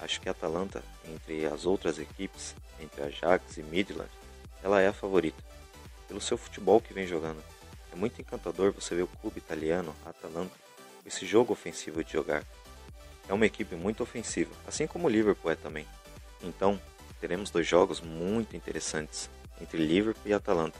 Acho 0.00 0.18
que 0.18 0.28
a 0.30 0.32
Atalanta, 0.32 0.82
entre 1.04 1.44
as 1.44 1.66
outras 1.66 1.98
equipes, 1.98 2.54
entre 2.80 3.02
Ajax 3.02 3.58
e 3.58 3.62
Midland, 3.62 4.10
ela 4.62 4.80
é 4.80 4.88
a 4.88 4.94
favorita, 4.94 5.44
pelo 6.08 6.22
seu 6.22 6.38
futebol 6.38 6.80
que 6.80 6.94
vem 6.94 7.06
jogando. 7.06 7.44
É 7.92 7.96
muito 7.96 8.18
encantador 8.18 8.72
você 8.72 8.94
ver 8.94 9.02
o 9.02 9.08
clube 9.08 9.36
italiano, 9.36 9.94
Atalanta, 10.06 10.69
esse 11.10 11.26
jogo 11.26 11.52
ofensivo 11.52 12.02
de 12.02 12.12
jogar. 12.12 12.44
É 13.28 13.34
uma 13.34 13.46
equipe 13.46 13.74
muito 13.74 14.02
ofensiva, 14.02 14.54
assim 14.66 14.86
como 14.86 15.06
o 15.06 15.10
Liverpool 15.10 15.50
é 15.50 15.56
também. 15.56 15.86
Então, 16.42 16.80
teremos 17.20 17.50
dois 17.50 17.66
jogos 17.66 18.00
muito 18.00 18.56
interessantes 18.56 19.28
entre 19.60 19.84
Liverpool 19.84 20.22
e 20.24 20.32
Atalanta. 20.32 20.78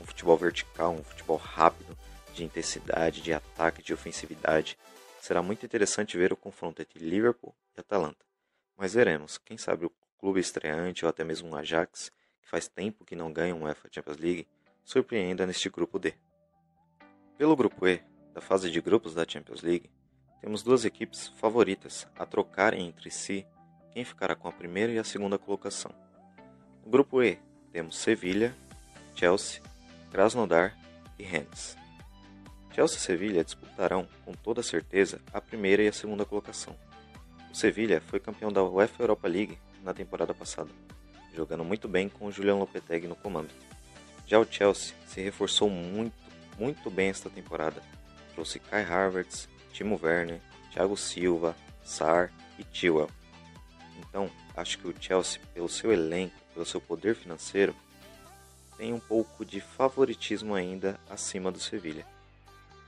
Um 0.00 0.06
futebol 0.06 0.36
vertical, 0.36 0.92
um 0.92 1.04
futebol 1.04 1.36
rápido, 1.36 1.96
de 2.32 2.44
intensidade, 2.44 3.20
de 3.20 3.32
ataque, 3.32 3.82
de 3.82 3.92
ofensividade. 3.92 4.78
Será 5.20 5.42
muito 5.42 5.66
interessante 5.66 6.16
ver 6.16 6.32
o 6.32 6.36
confronto 6.36 6.80
entre 6.80 6.98
Liverpool 6.98 7.54
e 7.76 7.80
Atalanta. 7.80 8.24
Mas 8.76 8.94
veremos, 8.94 9.38
quem 9.38 9.58
sabe 9.58 9.86
o 9.86 9.92
clube 10.18 10.40
estreante 10.40 11.04
ou 11.04 11.08
até 11.08 11.22
mesmo 11.22 11.48
um 11.48 11.56
Ajax, 11.56 12.10
que 12.40 12.48
faz 12.48 12.68
tempo 12.68 13.04
que 13.04 13.14
não 13.14 13.32
ganha 13.32 13.54
um 13.54 13.64
UEFA 13.64 13.88
Champions 13.90 14.16
League, 14.16 14.48
surpreenda 14.84 15.46
neste 15.46 15.68
grupo 15.68 15.98
D. 15.98 16.14
Pelo 17.36 17.54
grupo 17.54 17.86
E, 17.86 18.02
da 18.34 18.40
fase 18.40 18.70
de 18.70 18.80
grupos 18.80 19.14
da 19.14 19.26
Champions 19.28 19.62
League, 19.62 19.90
temos 20.40 20.62
duas 20.62 20.84
equipes 20.84 21.28
favoritas 21.36 22.06
a 22.16 22.26
trocarem 22.26 22.86
entre 22.86 23.10
si 23.10 23.46
quem 23.92 24.04
ficará 24.04 24.34
com 24.34 24.48
a 24.48 24.52
primeira 24.52 24.92
e 24.92 24.98
a 24.98 25.04
segunda 25.04 25.38
colocação. 25.38 25.92
No 26.84 26.90
grupo 26.90 27.22
E, 27.22 27.38
temos 27.70 27.96
Sevilha, 27.96 28.54
Chelsea, 29.14 29.62
Krasnodar 30.10 30.76
e 31.18 31.22
Rennes. 31.22 31.76
Chelsea 32.74 32.96
e 32.96 33.00
Sevilha 33.00 33.44
disputarão, 33.44 34.08
com 34.24 34.32
toda 34.32 34.62
certeza, 34.62 35.20
a 35.32 35.40
primeira 35.40 35.82
e 35.82 35.88
a 35.88 35.92
segunda 35.92 36.24
colocação. 36.24 36.74
O 37.50 37.54
Sevilha 37.54 38.00
foi 38.00 38.18
campeão 38.18 38.50
da 38.50 38.64
UEFA 38.64 39.02
Europa 39.02 39.28
League 39.28 39.58
na 39.84 39.92
temporada 39.92 40.32
passada, 40.32 40.70
jogando 41.34 41.64
muito 41.64 41.86
bem 41.86 42.08
com 42.08 42.26
o 42.26 42.32
Julian 42.32 42.56
Lopetegui 42.56 43.06
no 43.06 43.14
comando. 43.14 43.50
Já 44.26 44.38
o 44.38 44.46
Chelsea 44.50 44.94
se 45.06 45.20
reforçou 45.20 45.68
muito, 45.68 46.16
muito 46.58 46.90
bem 46.90 47.10
esta 47.10 47.28
temporada. 47.28 47.82
Trouxe 48.34 48.58
Kai 48.58 48.82
Havertz, 48.82 49.48
Timo 49.72 49.98
Werner, 50.02 50.40
Thiago 50.72 50.96
Silva, 50.96 51.56
Sar 51.82 52.32
e 52.58 52.66
Chilwell. 52.72 53.10
Então, 53.98 54.30
acho 54.56 54.78
que 54.78 54.88
o 54.88 54.94
Chelsea, 54.98 55.40
pelo 55.54 55.68
seu 55.68 55.92
elenco, 55.92 56.34
pelo 56.52 56.66
seu 56.66 56.80
poder 56.80 57.14
financeiro, 57.14 57.74
tem 58.76 58.92
um 58.92 59.00
pouco 59.00 59.44
de 59.44 59.60
favoritismo 59.60 60.54
ainda 60.54 60.98
acima 61.08 61.52
do 61.52 61.60
Sevilha. 61.60 62.06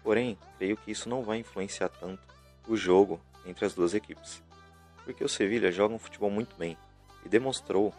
Porém, 0.03 0.39
creio 0.59 0.77
que 0.77 0.91
isso 0.91 1.09
não 1.09 1.23
vai 1.23 1.39
influenciar 1.39 1.89
tanto 1.89 2.23
o 2.67 2.77
jogo 2.77 3.21
entre 3.47 3.65
as 3.65 3.75
duas 3.75 3.95
equipes, 3.95 4.43
porque 5.05 5.23
o 5.23 5.29
Sevilha 5.29 5.71
joga 5.71 5.95
um 5.95 5.99
futebol 5.99 6.31
muito 6.31 6.57
bem 6.57 6.77
e 7.25 7.29
demonstrou 7.29 7.95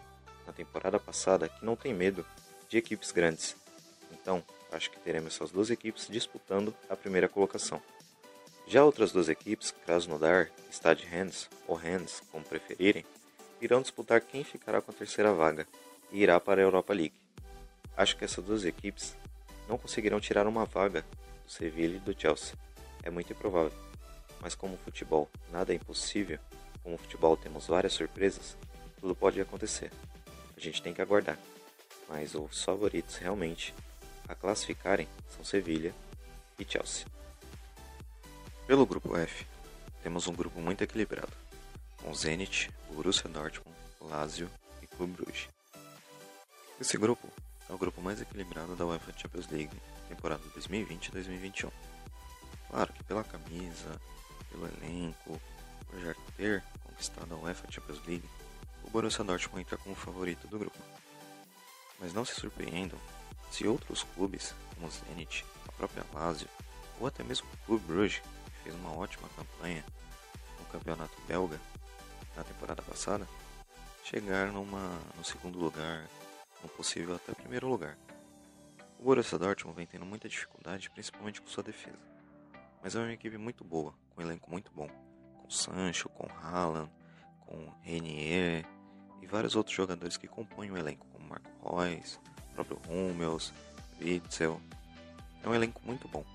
na 0.45 0.53
temporada 0.53 0.99
passada 0.99 1.49
que 1.49 1.65
não 1.65 1.75
tem 1.75 1.93
medo 1.93 2.25
de 2.69 2.77
equipes 2.77 3.11
grandes. 3.11 3.55
Então, 4.11 4.43
acho 4.71 4.91
que 4.91 4.99
teremos 4.99 5.35
essas 5.35 5.51
duas 5.51 5.69
equipes 5.69 6.07
disputando 6.09 6.73
a 6.89 6.95
primeira 6.95 7.29
colocação. 7.29 7.81
Já 8.67 8.83
outras 8.83 9.11
duas 9.11 9.29
equipes, 9.29 9.71
Krasnodar 9.85 10.51
Stade 10.71 11.05
Rennes, 11.05 11.49
ou 11.67 11.75
Rennes, 11.75 12.21
como 12.31 12.43
preferirem, 12.43 13.05
irão 13.61 13.81
disputar 13.81 14.21
quem 14.21 14.43
ficará 14.43 14.81
com 14.81 14.91
a 14.91 14.93
terceira 14.93 15.31
vaga 15.33 15.67
e 16.11 16.21
irá 16.23 16.39
para 16.39 16.61
a 16.61 16.63
Europa 16.63 16.93
League. 16.93 17.13
Acho 17.95 18.17
que 18.17 18.25
essas 18.25 18.43
duas 18.43 18.65
equipes 18.65 19.15
não 19.69 19.77
conseguirão 19.77 20.19
tirar 20.19 20.47
uma 20.47 20.65
vaga 20.65 21.05
do 21.43 21.51
Sevilla 21.51 21.97
e 21.97 21.99
do 21.99 22.19
Chelsea. 22.19 22.55
É 23.03 23.09
muito 23.09 23.31
improvável. 23.31 23.77
Mas 24.41 24.55
como 24.55 24.77
futebol 24.77 25.29
nada 25.51 25.71
é 25.71 25.75
impossível, 25.75 26.39
como 26.83 26.97
futebol 26.97 27.37
temos 27.37 27.67
várias 27.67 27.93
surpresas, 27.93 28.57
tudo 28.99 29.15
pode 29.15 29.39
acontecer. 29.39 29.91
A 30.55 30.59
gente 30.59 30.81
tem 30.81 30.93
que 30.93 31.01
aguardar. 31.01 31.37
Mas 32.09 32.35
os 32.35 32.63
favoritos 32.63 33.15
realmente 33.15 33.73
a 34.27 34.35
classificarem 34.35 35.07
são 35.29 35.43
Sevilha 35.43 35.93
e 36.57 36.65
Chelsea. 36.65 37.05
Pelo 38.67 38.85
grupo 38.85 39.15
F, 39.15 39.45
temos 40.01 40.27
um 40.27 40.33
grupo 40.33 40.59
muito 40.59 40.83
equilibrado, 40.83 41.31
com 41.97 42.13
Zenit, 42.13 42.71
Borussia 42.91 43.29
Dortmund, 43.29 43.77
Lazio 44.01 44.49
e 44.81 44.87
Clube 44.87 45.13
Brugge. 45.13 45.49
Esse 46.79 46.97
grupo 46.97 47.27
é 47.69 47.73
o 47.73 47.77
grupo 47.77 48.01
mais 48.01 48.21
equilibrado 48.21 48.75
da 48.75 48.85
UEFA 48.85 49.13
Champions 49.17 49.47
League 49.49 49.75
temporada 50.07 50.43
2020-2021. 50.57 51.71
Claro 52.69 52.93
que 52.93 53.03
pela 53.03 53.23
camisa, 53.23 53.99
pelo 54.51 54.67
elenco, 54.67 55.39
por 55.87 55.99
já 55.99 56.15
ter 56.37 56.63
conquistado 56.83 57.33
a 57.33 57.37
UEFA 57.37 57.71
Champions 57.71 58.01
League, 58.05 58.29
o 58.83 58.89
Borussia 58.89 59.23
Dortmund 59.23 59.61
entra 59.61 59.77
como 59.77 59.95
favorito 59.95 60.47
do 60.47 60.59
grupo. 60.59 60.77
Mas 61.99 62.13
não 62.13 62.25
se 62.25 62.35
surpreendam 62.35 62.99
se 63.55 63.65
outros 63.65 64.03
clubes, 64.03 64.53
como 64.73 64.91
Zenit, 64.91 65.45
a 65.65 65.71
própria 65.71 66.05
Lazio 66.13 66.49
ou 66.99 67.07
até 67.07 67.23
mesmo 67.23 67.47
o 67.53 67.65
Clube 67.65 67.85
Brugge 67.85 68.21
fez 68.61 68.75
uma 68.75 68.93
ótima 68.93 69.29
campanha 69.29 69.81
no 70.59 70.65
campeonato 70.65 71.15
belga 71.25 71.57
na 72.35 72.43
temporada 72.43 72.81
passada, 72.81 73.25
chegar 74.03 74.51
numa, 74.51 74.99
no 75.15 75.23
segundo 75.23 75.57
lugar, 75.57 76.05
no 76.61 76.67
possível 76.67 77.15
até 77.15 77.33
primeiro 77.33 77.69
lugar. 77.69 77.97
O 78.99 79.03
Borussia 79.03 79.39
Dortmund 79.39 79.77
vem 79.77 79.87
tendo 79.87 80.05
muita 80.05 80.27
dificuldade, 80.27 80.89
principalmente 80.89 81.41
com 81.41 81.47
sua 81.47 81.63
defesa. 81.63 81.97
Mas 82.83 82.93
é 82.93 82.99
uma 82.99 83.13
equipe 83.13 83.37
muito 83.37 83.63
boa, 83.63 83.93
com 84.09 84.21
um 84.21 84.25
elenco 84.25 84.51
muito 84.51 84.69
bom, 84.73 84.89
com 85.41 85.49
Sancho, 85.49 86.09
com 86.09 86.27
Haaland, 86.27 86.91
com 87.39 87.71
Renier 87.81 88.65
e 89.21 89.25
vários 89.25 89.55
outros 89.55 89.73
jogadores 89.73 90.17
que 90.17 90.27
compõem 90.27 90.71
o 90.71 90.77
elenco, 90.77 91.07
como 91.07 91.29
Marco 91.29 91.77
Reus, 91.77 92.19
próprio 92.55 92.79
Hummels, 92.89 93.53
Witzel. 94.01 94.59
É 95.43 95.49
um 95.49 95.53
elenco 95.53 95.81
muito 95.85 96.07
bom 96.07 96.25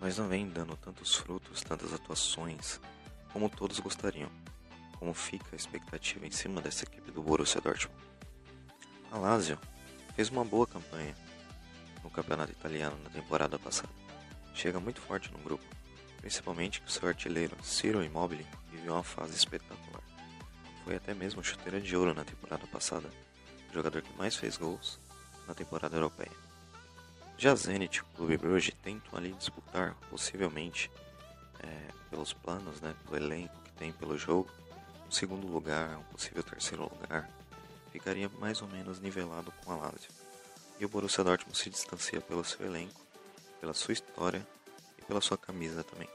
mas 0.00 0.16
não 0.16 0.26
vem 0.26 0.48
dando 0.48 0.74
tantos 0.76 1.14
frutos, 1.14 1.60
tantas 1.60 1.92
atuações 1.92 2.80
como 3.32 3.50
todos 3.50 3.78
gostariam. 3.78 4.30
Como 4.98 5.14
fica 5.14 5.48
a 5.52 5.56
expectativa 5.56 6.26
em 6.26 6.30
cima 6.30 6.60
dessa 6.60 6.84
equipe 6.84 7.10
do 7.10 7.22
Borussia 7.22 7.60
Dortmund? 7.60 8.00
A 9.12 9.18
Lazio 9.18 9.58
fez 10.14 10.30
uma 10.30 10.44
boa 10.44 10.66
campanha 10.66 11.14
no 12.02 12.10
campeonato 12.10 12.52
italiano 12.52 12.98
na 13.04 13.10
temporada 13.10 13.58
passada. 13.58 13.92
Chega 14.54 14.80
muito 14.80 15.00
forte 15.00 15.30
no 15.32 15.38
grupo, 15.38 15.64
principalmente 16.18 16.80
que 16.80 16.92
seu 16.92 17.08
artilheiro 17.08 17.56
Ciro 17.62 18.02
Immobile 18.02 18.46
viveu 18.70 18.94
uma 18.94 19.02
fase 19.02 19.36
espetacular. 19.36 20.02
Foi 20.84 20.96
até 20.96 21.14
mesmo 21.14 21.44
chuteira 21.44 21.80
de 21.80 21.96
ouro 21.96 22.14
na 22.14 22.24
temporada 22.24 22.66
passada, 22.66 23.08
jogador 23.72 24.02
que 24.02 24.16
mais 24.16 24.36
fez 24.36 24.56
gols 24.56 24.98
na 25.46 25.54
temporada 25.54 25.96
europeia. 25.96 26.32
Já 27.36 27.54
Zenit 27.54 28.02
o 28.02 28.04
Clube 28.16 28.36
Brugge 28.36 28.72
tentam 28.72 29.18
ali 29.18 29.32
disputar, 29.32 29.96
possivelmente, 30.10 30.90
é, 31.62 31.88
pelos 32.10 32.32
planos, 32.32 32.80
né, 32.80 32.94
pelo 33.04 33.16
elenco 33.16 33.54
que 33.64 33.72
tem 33.72 33.92
pelo 33.92 34.18
jogo, 34.18 34.50
um 35.08 35.10
segundo 35.10 35.46
lugar, 35.46 35.98
um 35.98 36.02
possível 36.04 36.42
terceiro 36.42 36.82
lugar, 36.82 37.30
ficaria 37.90 38.28
mais 38.38 38.60
ou 38.62 38.68
menos 38.68 39.00
nivelado 39.00 39.52
com 39.64 39.72
a 39.72 39.76
Lazio. 39.76 40.10
E 40.78 40.84
o 40.84 40.88
Borussia 40.88 41.24
Dortmund 41.24 41.56
se 41.56 41.70
distancia 41.70 42.20
pelo 42.20 42.44
seu 42.44 42.64
elenco, 42.64 43.00
pela 43.60 43.74
sua 43.74 43.92
história 43.92 44.46
e 44.98 45.02
pela 45.02 45.20
sua 45.20 45.36
camisa 45.36 45.82
também. 45.82 46.08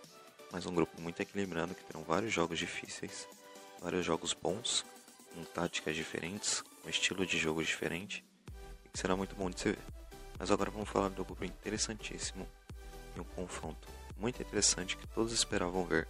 Mas 0.52 0.66
um 0.66 0.74
grupo 0.74 1.02
muito 1.02 1.20
equilibrado 1.20 1.76
que 1.76 1.84
terão 1.84 2.04
vários 2.04 2.32
jogos 2.32 2.58
difíceis, 2.58 3.28
vários 3.82 4.06
jogos 4.06 4.34
bons, 4.34 4.86
com 5.34 5.44
táticas 5.44 5.96
diferentes, 5.96 6.64
com 6.86 6.90
estilo 6.92 7.26
de 7.26 7.36
jogo 7.40 7.64
diferente, 7.64 8.24
e 8.86 8.90
que 8.90 9.00
será 9.00 9.16
muito 9.16 9.36
bom 9.36 9.50
de 9.50 9.60
se 9.60 9.70
ver. 9.70 9.80
Mas 10.38 10.52
agora 10.52 10.70
vamos 10.70 10.88
falar 10.88 11.10
do 11.10 11.26
grupo 11.26 11.44
interessantíssimo 11.44 12.48
e 13.16 13.20
um 13.20 13.24
confronto 13.24 13.88
muito 14.16 14.40
interessante 14.40 14.96
que 14.96 15.08
todos 15.08 15.34
esperavam 15.34 15.84
ver 15.84 16.08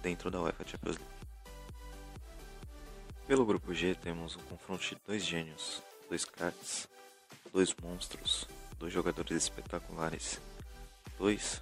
dentro 0.00 0.30
da 0.30 0.40
UEFA 0.40 0.64
Champions 0.64 0.96
League. 0.96 1.12
Pelo 3.26 3.44
grupo 3.44 3.74
G 3.74 3.96
temos 3.96 4.36
um 4.36 4.42
confronto 4.42 4.84
de 4.84 4.96
dois 5.04 5.24
gênios, 5.24 5.82
dois 6.08 6.24
craques, 6.24 6.86
dois 7.52 7.74
monstros, 7.82 8.46
dois 8.78 8.92
jogadores 8.92 9.42
espetaculares, 9.42 10.40
dois 11.18 11.60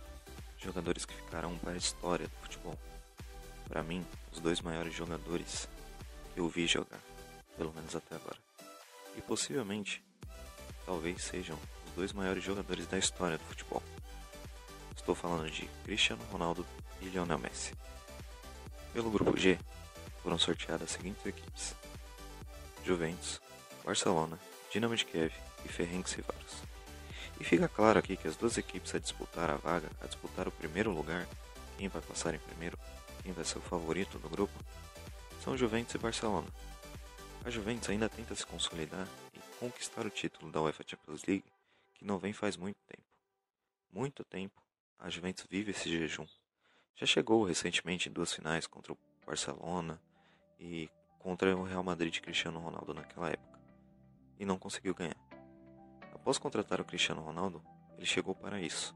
jogadores 0.59 1.07
que 1.07 1.15
ficarão 1.15 1.57
para 1.57 1.73
a 1.73 1.77
história 1.79 2.29
do 2.29 2.37
futebol. 2.43 2.79
Para 3.67 3.83
mim, 3.83 4.05
os 4.31 4.39
dois 4.39 4.61
maiores 4.61 4.93
jogadores 4.93 5.67
que 6.35 6.41
eu 6.41 6.49
vi 6.49 6.67
jogar, 6.67 7.01
pelo 7.57 7.73
menos 7.73 7.97
até 7.97 8.17
agora. 8.17 8.50
E 9.21 9.23
possivelmente, 9.23 10.03
talvez 10.87 11.23
sejam 11.23 11.55
os 11.87 11.93
dois 11.93 12.11
maiores 12.11 12.43
jogadores 12.43 12.87
da 12.87 12.97
história 12.97 13.37
do 13.37 13.45
futebol. 13.45 13.83
Estou 14.97 15.15
falando 15.15 15.51
de 15.51 15.69
Cristiano 15.85 16.25
Ronaldo 16.33 16.67
e 17.03 17.05
Lionel 17.05 17.39
Messi. 17.39 17.75
Pelo 18.95 19.11
grupo 19.11 19.37
G, 19.37 19.59
foram 20.23 20.39
sorteadas 20.39 20.85
as 20.85 20.91
seguintes 20.93 21.27
equipes: 21.27 21.75
Juventus, 22.83 23.43
Barcelona, 23.85 24.41
Dinamo 24.73 24.97
de 24.97 25.05
Kiev 25.05 25.35
e 25.67 25.69
Ferencváros. 25.69 26.63
E 27.39 27.45
fica 27.45 27.69
claro 27.69 27.99
aqui 27.99 28.17
que 28.17 28.27
as 28.27 28.37
duas 28.37 28.57
equipes 28.57 28.95
a 28.95 28.99
disputar 28.99 29.51
a 29.51 29.57
vaga, 29.57 29.91
a 30.01 30.07
disputar 30.07 30.49
o 30.49 30.53
primeiro 30.53 30.93
lugar, 30.93 31.29
quem 31.77 31.89
vai 31.89 32.01
passar 32.01 32.35
em 32.35 32.39
primeiro, 32.39 32.79
quem 33.23 33.33
vai 33.33 33.45
ser 33.45 33.59
o 33.59 33.63
favorito 33.63 34.19
do 34.19 34.31
grupo, 34.31 34.59
são 35.45 35.59
Juventus 35.59 35.95
e 35.95 35.99
Barcelona. 35.99 36.49
A 37.45 37.51
Juventus 37.51 37.89
ainda 37.89 38.09
tenta 38.09 38.35
se 38.35 38.47
consolidar 38.47 39.09
e 39.33 39.41
conquistar 39.59 40.05
o 40.05 40.11
título 40.11 40.53
da 40.53 40.61
UEFA 40.61 40.85
Champions 40.87 41.25
League 41.25 41.51
que 41.95 42.05
não 42.05 42.19
vem 42.19 42.33
faz 42.33 42.57
muito 42.57 42.79
tempo. 42.87 43.09
Muito 43.91 44.25
tempo 44.25 44.63
a 44.99 45.09
Juventus 45.09 45.47
vive 45.49 45.71
esse 45.71 45.89
jejum. 45.89 46.27
Já 46.95 47.07
chegou 47.07 47.45
recentemente 47.45 48.09
em 48.09 48.13
duas 48.13 48.33
finais 48.33 48.67
contra 48.67 48.93
o 48.93 48.99
Barcelona 49.27 50.01
e 50.59 50.91
contra 51.19 51.57
o 51.57 51.63
Real 51.63 51.83
Madrid 51.83 52.13
de 52.13 52.21
Cristiano 52.21 52.61
Ronaldo 52.61 52.93
naquela 52.93 53.31
época 53.31 53.59
e 54.39 54.45
não 54.45 54.59
conseguiu 54.59 54.95
ganhar. 54.95 55.17
Após 56.13 56.37
contratar 56.37 56.81
o 56.81 56.85
Cristiano 56.85 57.23
Ronaldo, 57.23 57.63
ele 57.97 58.07
chegou 58.07 58.35
para 58.35 58.61
isso, 58.61 58.95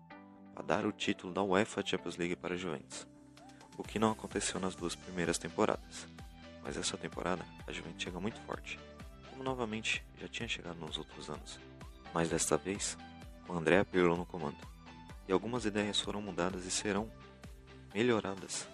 para 0.55 0.63
dar 0.63 0.87
o 0.87 0.93
título 0.93 1.33
da 1.33 1.43
UEFA 1.43 1.85
Champions 1.85 2.17
League 2.17 2.37
para 2.37 2.55
a 2.55 2.59
Juventus, 2.59 3.07
o 3.79 3.83
que 3.83 3.99
não 3.99 4.11
aconteceu 4.11 4.61
nas 4.61 4.75
duas 4.75 4.95
primeiras 4.95 5.39
temporadas. 5.39 6.07
Mas 6.65 6.79
essa 6.79 6.97
temporada 6.97 7.45
a 7.67 7.73
Juventus 7.73 8.03
chega 8.03 8.19
muito 8.19 8.41
forte, 8.41 8.81
como 9.31 9.45
novamente 9.45 10.03
já 10.19 10.27
tinha 10.27 10.49
chegado 10.49 10.81
nos 10.81 10.97
outros 10.97 11.29
anos, 11.29 11.61
mas 12.15 12.31
desta 12.31 12.57
vez 12.57 12.97
com 13.47 13.53
Andrea 13.53 13.85
Pirlo 13.85 14.17
no 14.17 14.25
comando. 14.25 14.57
E 15.29 15.33
algumas 15.33 15.67
ideias 15.67 16.01
foram 16.01 16.23
mudadas 16.23 16.65
e 16.65 16.71
serão 16.71 17.11
melhoradas 17.95 18.67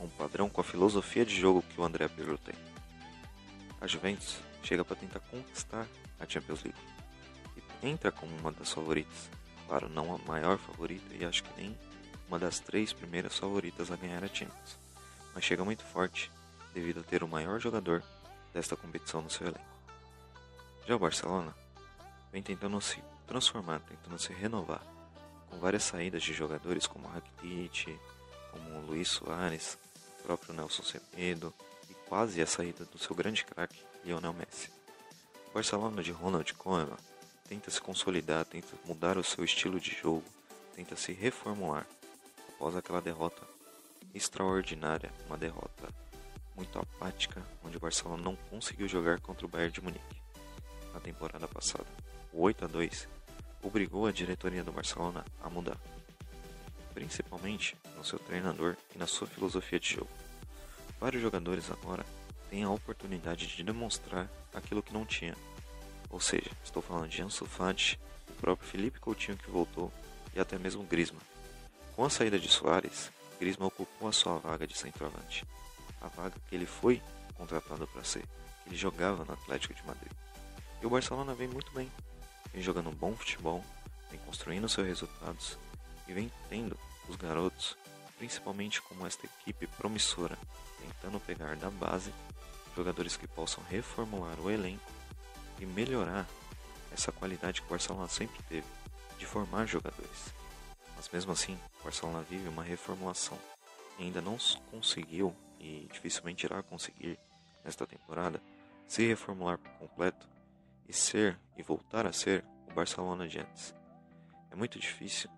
o 0.00 0.08
padrão, 0.08 0.48
com 0.48 0.60
a 0.60 0.64
filosofia 0.64 1.24
de 1.24 1.34
jogo 1.34 1.62
que 1.62 1.80
o 1.80 1.84
Andrea 1.84 2.08
Pirlo 2.08 2.38
tem. 2.38 2.54
A 3.80 3.86
Juventus 3.86 4.38
chega 4.62 4.84
para 4.84 4.96
tentar 4.96 5.20
conquistar 5.20 5.86
a 6.20 6.26
Champions 6.26 6.62
League 6.62 6.78
e 7.82 7.88
entra 7.88 8.10
como 8.10 8.34
uma 8.36 8.52
das 8.52 8.72
favoritas. 8.72 9.28
Claro, 9.66 9.88
não 9.88 10.14
a 10.14 10.18
maior 10.18 10.56
favorita 10.56 11.14
e 11.14 11.24
acho 11.24 11.42
que 11.42 11.60
nem 11.60 11.76
uma 12.28 12.38
das 12.38 12.60
três 12.60 12.92
primeiras 12.92 13.36
favoritas 13.36 13.90
a 13.90 13.96
ganhar 13.96 14.22
a 14.22 14.28
Champions, 14.28 14.78
mas 15.34 15.44
chega 15.44 15.64
muito 15.64 15.82
forte 15.82 16.30
devido 16.74 17.00
a 17.00 17.02
ter 17.02 17.22
o 17.22 17.28
maior 17.28 17.58
jogador 17.60 18.02
desta 18.52 18.76
competição 18.76 19.22
no 19.22 19.30
seu 19.30 19.46
elenco. 19.46 19.78
Já 20.86 20.96
o 20.96 20.98
Barcelona 20.98 21.54
vem 22.32 22.42
tentando 22.42 22.80
se 22.80 23.02
transformar, 23.26 23.80
tentando 23.80 24.18
se 24.18 24.32
renovar, 24.32 24.82
com 25.50 25.58
várias 25.58 25.84
saídas 25.84 26.22
de 26.22 26.32
jogadores 26.32 26.86
como 26.86 27.08
Rakitic, 27.08 27.98
como 28.50 28.80
Luiz 28.80 29.08
Soares, 29.08 29.78
próprio 30.22 30.54
Nelson 30.54 30.82
Semedo 30.82 31.54
e 31.88 31.94
quase 32.08 32.40
a 32.42 32.46
saída 32.46 32.84
do 32.84 32.98
seu 32.98 33.14
grande 33.14 33.44
craque 33.44 33.82
Lionel 34.04 34.32
Messi. 34.32 34.70
O 35.48 35.54
Barcelona 35.54 36.02
de 36.02 36.12
Ronald 36.12 36.52
Koeman 36.54 36.96
tenta 37.48 37.70
se 37.70 37.80
consolidar, 37.80 38.44
tenta 38.44 38.76
mudar 38.84 39.16
o 39.16 39.24
seu 39.24 39.44
estilo 39.44 39.80
de 39.80 39.90
jogo, 39.90 40.24
tenta 40.74 40.96
se 40.96 41.12
reformular 41.12 41.86
após 42.50 42.76
aquela 42.76 43.00
derrota 43.00 43.42
extraordinária, 44.14 45.12
uma 45.26 45.38
derrota 45.38 45.88
muito 46.58 46.76
apática, 46.76 47.40
onde 47.64 47.76
o 47.76 47.80
Barcelona 47.80 48.20
não 48.20 48.34
conseguiu 48.50 48.88
jogar 48.88 49.20
contra 49.20 49.46
o 49.46 49.48
Bayern 49.48 49.72
de 49.72 49.80
Munique 49.80 50.20
na 50.92 50.98
temporada 50.98 51.46
passada. 51.46 51.86
O 52.32 52.42
8 52.42 52.64
a 52.64 52.68
2 52.68 53.08
obrigou 53.62 54.06
a 54.06 54.12
diretoria 54.12 54.64
do 54.64 54.72
Barcelona 54.72 55.24
a 55.40 55.48
mudar, 55.48 55.78
principalmente 56.92 57.76
no 57.96 58.04
seu 58.04 58.18
treinador 58.18 58.76
e 58.92 58.98
na 58.98 59.06
sua 59.06 59.28
filosofia 59.28 59.78
de 59.78 59.94
jogo. 59.94 60.10
Vários 60.98 61.22
jogadores 61.22 61.70
agora 61.70 62.04
têm 62.50 62.64
a 62.64 62.70
oportunidade 62.70 63.46
de 63.46 63.62
demonstrar 63.62 64.28
aquilo 64.52 64.82
que 64.82 64.92
não 64.92 65.06
tinha. 65.06 65.36
Ou 66.10 66.18
seja, 66.18 66.50
estou 66.64 66.82
falando 66.82 67.08
de 67.08 67.22
Ansu 67.22 67.46
Fati, 67.46 68.00
o 68.28 68.32
próprio 68.32 68.68
Felipe 68.68 68.98
Coutinho 68.98 69.38
que 69.38 69.48
voltou 69.48 69.92
e 70.34 70.40
até 70.40 70.58
mesmo 70.58 70.82
Griezmann. 70.82 71.22
Com 71.94 72.04
a 72.04 72.10
saída 72.10 72.36
de 72.36 72.48
Soares, 72.48 73.12
Griezmann 73.38 73.68
ocupou 73.68 74.08
a 74.08 74.12
sua 74.12 74.38
vaga 74.38 74.66
de 74.66 74.76
centroavante, 74.76 75.44
a 76.00 76.08
vaga 76.08 76.36
que 76.48 76.54
ele 76.54 76.66
foi 76.66 77.02
contratado 77.34 77.86
para 77.86 78.04
ser, 78.04 78.24
ele 78.66 78.76
jogava 78.76 79.24
no 79.24 79.32
Atlético 79.32 79.74
de 79.74 79.86
Madrid. 79.86 80.12
E 80.80 80.86
o 80.86 80.90
Barcelona 80.90 81.34
vem 81.34 81.48
muito 81.48 81.72
bem, 81.72 81.90
vem 82.52 82.62
jogando 82.62 82.90
bom 82.90 83.14
futebol, 83.16 83.64
vem 84.10 84.20
construindo 84.20 84.68
seus 84.68 84.86
resultados 84.86 85.58
e 86.06 86.12
vem 86.12 86.30
tendo 86.48 86.78
os 87.08 87.16
garotos, 87.16 87.76
principalmente 88.18 88.80
como 88.82 89.06
esta 89.06 89.26
equipe 89.26 89.66
promissora, 89.66 90.38
tentando 90.80 91.20
pegar 91.20 91.56
da 91.56 91.70
base 91.70 92.12
jogadores 92.76 93.16
que 93.16 93.26
possam 93.26 93.62
reformular 93.68 94.38
o 94.40 94.50
elenco 94.50 94.90
e 95.58 95.66
melhorar 95.66 96.26
essa 96.92 97.10
qualidade 97.10 97.60
que 97.60 97.66
o 97.66 97.70
Barcelona 97.70 98.08
sempre 98.08 98.40
teve 98.44 98.66
de 99.18 99.26
formar 99.26 99.66
jogadores. 99.66 100.32
Mas 100.96 101.08
mesmo 101.08 101.32
assim, 101.32 101.58
o 101.80 101.84
Barcelona 101.84 102.22
vive 102.22 102.48
uma 102.48 102.62
reformulação 102.62 103.38
e 103.98 104.04
ainda 104.04 104.20
não 104.20 104.38
conseguiu 104.70 105.34
e 105.58 105.88
dificilmente 105.92 106.46
irá 106.46 106.62
conseguir 106.62 107.18
nesta 107.64 107.86
temporada 107.86 108.40
se 108.86 109.06
reformular 109.06 109.58
por 109.58 109.70
completo 109.72 110.28
e 110.88 110.92
ser 110.92 111.38
e 111.56 111.62
voltar 111.62 112.06
a 112.06 112.12
ser 112.12 112.44
o 112.70 112.72
Barcelona 112.72 113.28
de 113.28 113.38
antes. 113.38 113.74
É 114.50 114.56
muito 114.56 114.78
difícil 114.78 115.30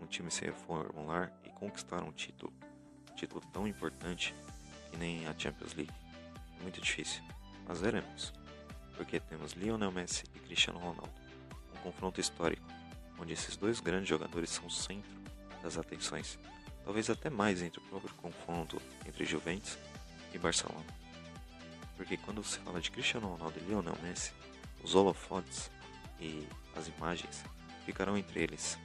um 0.00 0.06
time 0.06 0.30
se 0.30 0.44
reformular 0.44 1.32
e 1.44 1.50
conquistar 1.50 2.02
um 2.02 2.12
título, 2.12 2.52
um 3.10 3.14
título 3.14 3.40
tão 3.52 3.66
importante 3.66 4.34
que 4.90 4.96
nem 4.96 5.26
a 5.26 5.34
Champions 5.36 5.74
League. 5.74 5.92
É 6.58 6.62
muito 6.62 6.80
difícil, 6.80 7.22
mas 7.66 7.80
veremos, 7.80 8.32
porque 8.96 9.18
temos 9.18 9.52
Lionel 9.52 9.90
Messi 9.90 10.24
e 10.34 10.38
Cristiano 10.38 10.78
Ronaldo, 10.78 11.12
um 11.74 11.78
confronto 11.82 12.20
histórico, 12.20 12.66
onde 13.18 13.32
esses 13.32 13.56
dois 13.56 13.80
grandes 13.80 14.08
jogadores 14.08 14.50
são 14.50 14.66
o 14.66 14.70
centro 14.70 15.10
das 15.62 15.76
atenções, 15.76 16.38
talvez 16.84 17.08
até 17.08 17.30
mais 17.30 17.62
entre 17.62 17.80
o 17.80 17.82
próprio 17.82 18.14
confronto 18.16 18.80
entre 19.06 19.24
Juventus 19.24 19.78
e 20.32 20.38
Barcelona. 20.38 20.84
Porque 21.96 22.16
quando 22.16 22.44
se 22.44 22.58
fala 22.58 22.80
de 22.80 22.90
Cristiano 22.90 23.28
Ronaldo 23.28 23.58
e 23.58 23.64
Lionel 23.64 23.96
Messi, 24.02 24.32
os 24.82 24.94
holofotes 24.94 25.70
e 26.20 26.46
as 26.76 26.88
imagens 26.88 27.42
ficarão 27.86 28.16
entre 28.18 28.42
eles, 28.42 28.78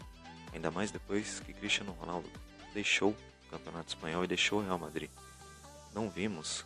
ainda 0.53 0.71
mais 0.71 0.91
depois 0.91 1.39
que 1.39 1.53
Cristiano 1.53 1.91
Ronaldo 1.93 2.29
deixou 2.73 3.11
o 3.11 3.49
Campeonato 3.49 3.89
Espanhol 3.89 4.23
e 4.23 4.27
deixou 4.27 4.59
o 4.59 4.63
Real 4.63 4.79
Madrid. 4.79 5.09
Não 5.93 6.09
vimos 6.09 6.65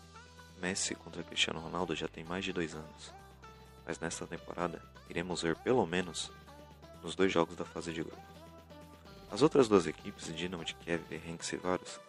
Messi 0.61 0.95
contra 0.95 1.23
Cristiano 1.23 1.59
Ronaldo 1.59 1.95
já 1.95 2.07
tem 2.07 2.23
mais 2.23 2.45
de 2.45 2.53
dois 2.53 2.73
anos, 2.73 3.11
mas 3.85 3.99
nesta 3.99 4.27
temporada 4.27 4.81
iremos 5.09 5.41
ver 5.41 5.55
pelo 5.57 5.85
menos 5.85 6.31
nos 7.01 7.15
dois 7.15 7.31
jogos 7.31 7.55
da 7.55 7.65
fase 7.65 7.91
de 7.91 8.03
grupo. 8.03 8.32
As 9.33 9.41
outras 9.41 9.67
duas 9.67 9.87
equipes, 9.87 10.31
Dinamo 10.35 10.63
de 10.63 10.75
Kiev 10.75 11.01
e 11.09 11.17
Rennes 11.17 11.55
Varos, 11.59 11.99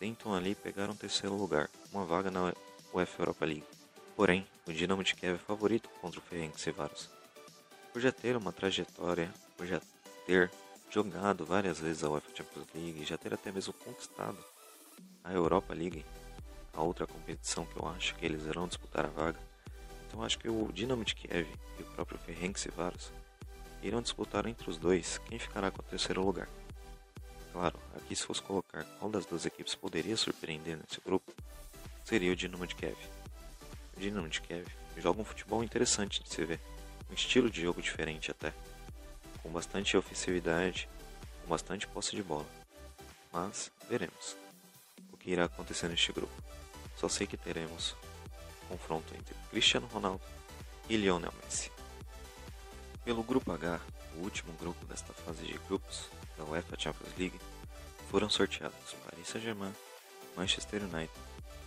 tentam 0.00 0.34
ali 0.34 0.56
pegar 0.56 0.90
um 0.90 0.96
terceiro 0.96 1.36
lugar, 1.36 1.70
uma 1.92 2.04
vaga 2.04 2.32
na 2.32 2.52
UEFA 2.92 3.22
Europa 3.22 3.44
League. 3.44 3.64
Porém, 4.16 4.44
o 4.66 4.72
Dinamo 4.72 5.04
de 5.04 5.14
Kiev 5.14 5.36
é 5.36 5.38
favorito 5.38 5.88
contra 6.00 6.18
o 6.18 6.22
Ferencváros. 6.24 7.08
Por 7.92 8.02
já 8.02 8.10
ter 8.10 8.36
uma 8.36 8.50
trajetória, 8.52 9.32
por 9.56 9.68
já 9.68 9.80
ter 10.26 10.50
jogado 10.90 11.46
várias 11.46 11.78
vezes 11.78 12.02
a 12.02 12.10
UEFA 12.10 12.34
Champions 12.34 12.66
League, 12.74 13.04
já 13.04 13.16
ter 13.16 13.32
até 13.32 13.52
mesmo 13.52 13.72
conquistado 13.72 14.38
a 15.22 15.32
Europa 15.32 15.72
League, 15.72 16.04
a 16.72 16.82
outra 16.82 17.06
competição 17.06 17.64
que 17.66 17.76
eu 17.76 17.86
acho 17.86 18.16
que 18.16 18.26
eles 18.26 18.46
irão 18.46 18.66
disputar 18.66 19.04
a 19.04 19.10
vaga. 19.10 19.38
Então 20.08 20.24
acho 20.24 20.40
que 20.40 20.48
o 20.48 20.72
Dinamo 20.72 21.04
de 21.04 21.14
Kiev 21.14 21.48
e 21.78 21.82
o 21.82 21.86
próprio 21.94 22.18
Ferencváros 22.18 23.12
irão 23.80 24.02
disputar 24.02 24.44
entre 24.46 24.68
os 24.68 24.76
dois 24.76 25.18
quem 25.18 25.38
ficará 25.38 25.70
com 25.70 25.80
o 25.80 25.84
terceiro 25.84 26.20
lugar. 26.20 26.48
Claro, 27.54 27.78
aqui 27.94 28.16
se 28.16 28.24
fosse 28.24 28.42
colocar 28.42 28.84
qual 28.98 29.08
das 29.08 29.24
duas 29.24 29.46
equipes 29.46 29.76
poderia 29.76 30.16
surpreender 30.16 30.76
nesse 30.76 31.00
grupo, 31.00 31.32
seria 32.04 32.32
o 32.32 32.34
Dinamo 32.34 32.66
de 32.66 32.74
Kiev. 32.74 32.96
O 33.96 34.00
Dinamo 34.00 34.28
de 34.28 34.40
Kiev 34.40 34.66
joga 34.96 35.20
um 35.20 35.24
futebol 35.24 35.62
interessante 35.62 36.20
de 36.20 36.34
se 36.34 36.44
ver, 36.44 36.60
um 37.08 37.14
estilo 37.14 37.48
de 37.48 37.62
jogo 37.62 37.80
diferente 37.80 38.28
até, 38.28 38.52
com 39.40 39.50
bastante 39.50 39.96
ofensividade, 39.96 40.88
com 41.42 41.48
bastante 41.48 41.86
posse 41.86 42.16
de 42.16 42.24
bola. 42.24 42.44
Mas 43.32 43.70
veremos 43.88 44.36
o 45.12 45.16
que 45.16 45.30
irá 45.30 45.44
acontecer 45.44 45.86
neste 45.86 46.10
grupo. 46.12 46.34
Só 46.96 47.08
sei 47.08 47.24
que 47.24 47.36
teremos 47.36 47.94
um 48.64 48.70
confronto 48.70 49.14
entre 49.14 49.32
Cristiano 49.52 49.86
Ronaldo 49.86 50.24
e 50.88 50.96
Lionel 50.96 51.32
Messi. 51.44 51.70
Pelo 53.04 53.22
grupo 53.22 53.52
H, 53.52 53.80
o 54.16 54.24
último 54.24 54.52
grupo 54.54 54.84
desta 54.86 55.12
fase 55.12 55.44
de 55.44 55.56
grupos 55.68 56.10
da 56.36 56.44
UEFA 56.44 56.78
Champions 56.78 57.16
League, 57.18 57.38
foram 58.10 58.30
sorteados 58.30 58.94
Paris 59.04 59.28
Saint-Germain, 59.28 59.74
Manchester 60.36 60.82
United, 60.82 61.12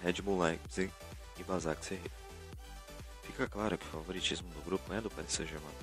Red 0.02 0.22
Bull 0.22 0.42
Leipzig 0.42 0.92
e 1.38 1.44
Basak 1.44 1.86
Serré. 1.86 2.10
Fica 3.24 3.48
claro 3.48 3.78
que 3.78 3.86
o 3.86 3.90
favoritismo 3.90 4.50
do 4.54 4.62
grupo 4.62 4.94
é 4.94 5.02
do 5.02 5.10
Paris 5.10 5.34
Saint-Germain, 5.34 5.76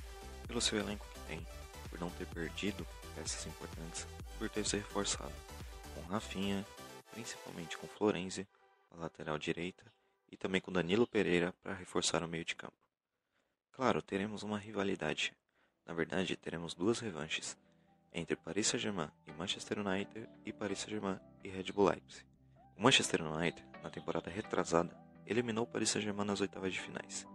pelo 0.46 0.60
seu 0.60 0.78
elenco 0.78 1.06
que 1.12 1.20
tem, 1.28 1.46
por 1.90 2.00
não 2.00 2.10
ter 2.10 2.26
perdido 2.26 2.86
peças 3.14 3.46
importantes, 3.46 4.06
por 4.38 4.48
ter 4.48 4.66
se 4.66 4.76
reforçado 4.76 5.32
com 5.94 6.02
Rafinha, 6.12 6.66
principalmente 7.12 7.76
com 7.76 7.86
Florenzi, 7.86 8.46
a 8.90 8.96
lateral 8.96 9.38
direita, 9.38 9.84
e 10.30 10.36
também 10.36 10.60
com 10.60 10.72
Danilo 10.72 11.06
Pereira 11.06 11.54
para 11.62 11.74
reforçar 11.74 12.22
o 12.22 12.28
meio 12.28 12.44
de 12.44 12.56
campo. 12.56 12.74
Claro, 13.70 14.02
teremos 14.02 14.42
uma 14.42 14.58
rivalidade. 14.58 15.32
Na 15.86 15.94
verdade, 15.94 16.36
teremos 16.36 16.74
duas 16.74 16.98
revanches 16.98 17.56
entre 18.14 18.36
Paris 18.36 18.68
Saint-Germain 18.68 19.10
e 19.26 19.32
Manchester 19.32 19.80
United 19.80 20.28
e 20.46 20.52
Paris 20.52 20.78
Saint-Germain 20.78 21.18
e 21.42 21.48
Red 21.48 21.72
Bull 21.72 21.88
Leipzig. 21.88 22.24
O 22.76 22.82
Manchester 22.82 23.20
United, 23.22 23.66
na 23.82 23.90
temporada 23.90 24.30
retrasada, 24.30 24.96
eliminou 25.26 25.64
o 25.64 25.66
Paris 25.66 25.90
Saint-Germain 25.90 26.24
nas 26.24 26.40
oitavas 26.40 26.72
de 26.72 26.80
finais. 26.80 27.26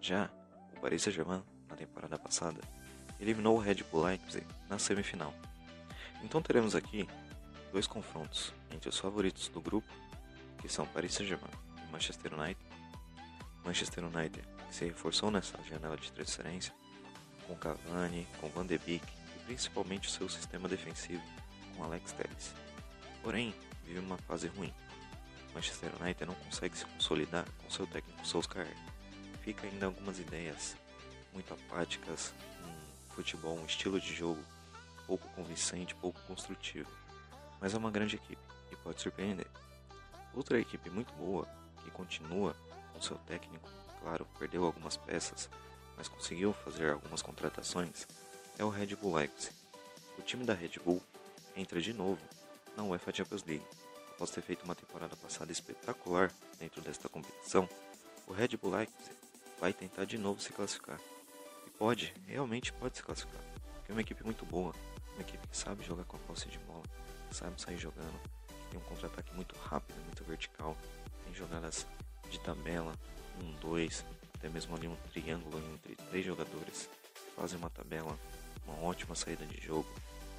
Já 0.00 0.30
o 0.74 0.80
Paris 0.80 1.02
Saint-Germain, 1.02 1.42
na 1.68 1.76
temporada 1.76 2.18
passada, 2.18 2.60
eliminou 3.20 3.56
o 3.56 3.60
Red 3.60 3.84
Bull 3.92 4.04
Leipzig 4.04 4.46
na 4.68 4.78
semifinal. 4.78 5.34
Então 6.22 6.40
teremos 6.40 6.74
aqui 6.74 7.06
dois 7.70 7.86
confrontos 7.86 8.54
entre 8.70 8.88
os 8.88 8.98
favoritos 8.98 9.48
do 9.48 9.60
grupo, 9.60 9.88
que 10.58 10.68
são 10.68 10.86
Paris 10.86 11.12
Saint-Germain 11.12 11.52
e 11.86 11.92
Manchester 11.92 12.32
United. 12.32 12.64
Manchester 13.62 14.04
United, 14.04 14.46
que 14.68 14.74
se 14.74 14.86
reforçou 14.86 15.30
nessa 15.30 15.62
janela 15.64 15.96
de 15.96 16.10
transferência, 16.12 16.74
com 17.46 17.54
Cavani, 17.56 18.26
com 18.40 18.48
Van 18.48 18.64
de 18.64 18.78
Beek 18.78 19.23
principalmente 19.46 20.08
o 20.08 20.10
seu 20.10 20.28
sistema 20.28 20.68
defensivo, 20.68 21.22
com 21.76 21.84
Alex 21.84 22.12
Telles. 22.12 22.54
Porém, 23.22 23.54
vive 23.84 23.98
uma 23.98 24.18
fase 24.18 24.48
ruim. 24.48 24.72
Manchester 25.54 25.90
United 26.00 26.26
não 26.26 26.34
consegue 26.34 26.76
se 26.76 26.84
consolidar 26.86 27.46
com 27.62 27.70
seu 27.70 27.86
técnico 27.86 28.26
Solskjaer. 28.26 28.76
Fica 29.42 29.66
ainda 29.66 29.86
algumas 29.86 30.18
ideias 30.18 30.76
muito 31.32 31.52
apáticas, 31.54 32.34
um 32.64 33.14
futebol, 33.14 33.56
um 33.58 33.66
estilo 33.66 34.00
de 34.00 34.14
jogo 34.14 34.42
pouco 35.06 35.28
convincente, 35.30 35.94
pouco 35.94 36.20
construtivo. 36.22 36.90
Mas 37.60 37.74
é 37.74 37.78
uma 37.78 37.90
grande 37.90 38.16
equipe 38.16 38.42
e 38.72 38.76
pode 38.76 39.00
surpreender. 39.00 39.46
Outra 40.34 40.58
equipe 40.58 40.90
muito 40.90 41.12
boa, 41.14 41.46
que 41.82 41.90
continua 41.90 42.56
com 42.92 43.00
seu 43.00 43.16
técnico, 43.18 43.68
claro, 44.00 44.26
perdeu 44.38 44.64
algumas 44.64 44.96
peças, 44.96 45.48
mas 45.96 46.08
conseguiu 46.08 46.52
fazer 46.52 46.90
algumas 46.90 47.22
contratações, 47.22 48.06
é 48.58 48.64
o 48.64 48.68
Red 48.68 48.94
Bull 48.96 49.14
Leipzig. 49.14 49.54
O 50.18 50.22
time 50.22 50.44
da 50.44 50.54
Red 50.54 50.78
Bull 50.84 51.02
entra 51.56 51.80
de 51.80 51.92
novo 51.92 52.20
na 52.76 52.84
UEFA 52.84 53.14
Champions 53.14 53.44
League. 53.44 53.64
Após 54.12 54.30
ter 54.30 54.42
feito 54.42 54.64
uma 54.64 54.74
temporada 54.74 55.16
passada 55.16 55.50
espetacular 55.50 56.32
dentro 56.58 56.80
desta 56.80 57.08
competição, 57.08 57.68
o 58.26 58.32
Red 58.32 58.56
Bull 58.56 58.72
Leipzig 58.72 59.10
vai 59.60 59.72
tentar 59.72 60.04
de 60.04 60.16
novo 60.18 60.40
se 60.40 60.52
classificar. 60.52 61.00
E 61.66 61.70
pode, 61.70 62.14
realmente 62.26 62.72
pode 62.72 62.96
se 62.96 63.02
classificar. 63.02 63.42
Porque 63.74 63.90
é 63.90 63.94
uma 63.94 64.00
equipe 64.00 64.24
muito 64.24 64.46
boa, 64.46 64.72
uma 65.14 65.22
equipe 65.22 65.46
que 65.48 65.56
sabe 65.56 65.84
jogar 65.84 66.04
com 66.04 66.16
a 66.16 66.20
posse 66.20 66.48
de 66.48 66.58
bola, 66.60 66.84
sabe 67.30 67.60
sair 67.60 67.76
jogando, 67.76 68.20
tem 68.70 68.78
um 68.78 68.84
contra-ataque 68.84 69.34
muito 69.34 69.56
rápido, 69.56 69.96
muito 70.04 70.24
vertical, 70.24 70.76
tem 71.24 71.34
jogadas 71.34 71.86
de 72.30 72.38
tabela, 72.40 72.94
um, 73.42 73.52
dois, 73.56 74.04
até 74.34 74.48
mesmo 74.48 74.76
ali 74.76 74.86
um 74.86 74.96
triângulo 75.12 75.58
entre 75.74 75.96
três 75.96 76.24
jogadores, 76.24 76.88
fazem 77.36 77.58
uma 77.58 77.70
tabela, 77.70 78.18
uma 78.66 78.88
ótima 78.88 79.14
saída 79.14 79.44
de 79.46 79.64
jogo, 79.64 79.88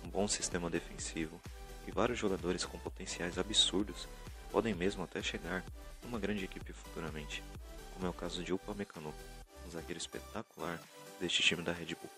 um 0.04 0.10
bom 0.10 0.28
sistema 0.28 0.70
defensivo 0.70 1.40
e 1.88 1.92
vários 1.92 2.20
jogadores 2.20 2.66
com 2.66 2.78
potenciais 2.78 3.38
absurdos 3.38 4.08
podem 4.52 4.74
mesmo 4.74 5.04
até 5.04 5.22
chegar 5.22 5.64
numa 6.04 6.20
grande 6.20 6.46
equipe 6.46 6.72
futuramente, 6.74 7.44
como 7.94 8.06
é 8.06 8.10
o 8.10 8.14
caso 8.14 8.44
de 8.44 8.54
Upamecano, 8.54 9.14
um 9.66 9.72
zagueiro 9.72 9.98
espetacular 9.98 10.80
deste 11.20 11.42
time 11.42 11.62
da 11.62 11.72
Red 11.72 11.96
Bull. 11.96 12.10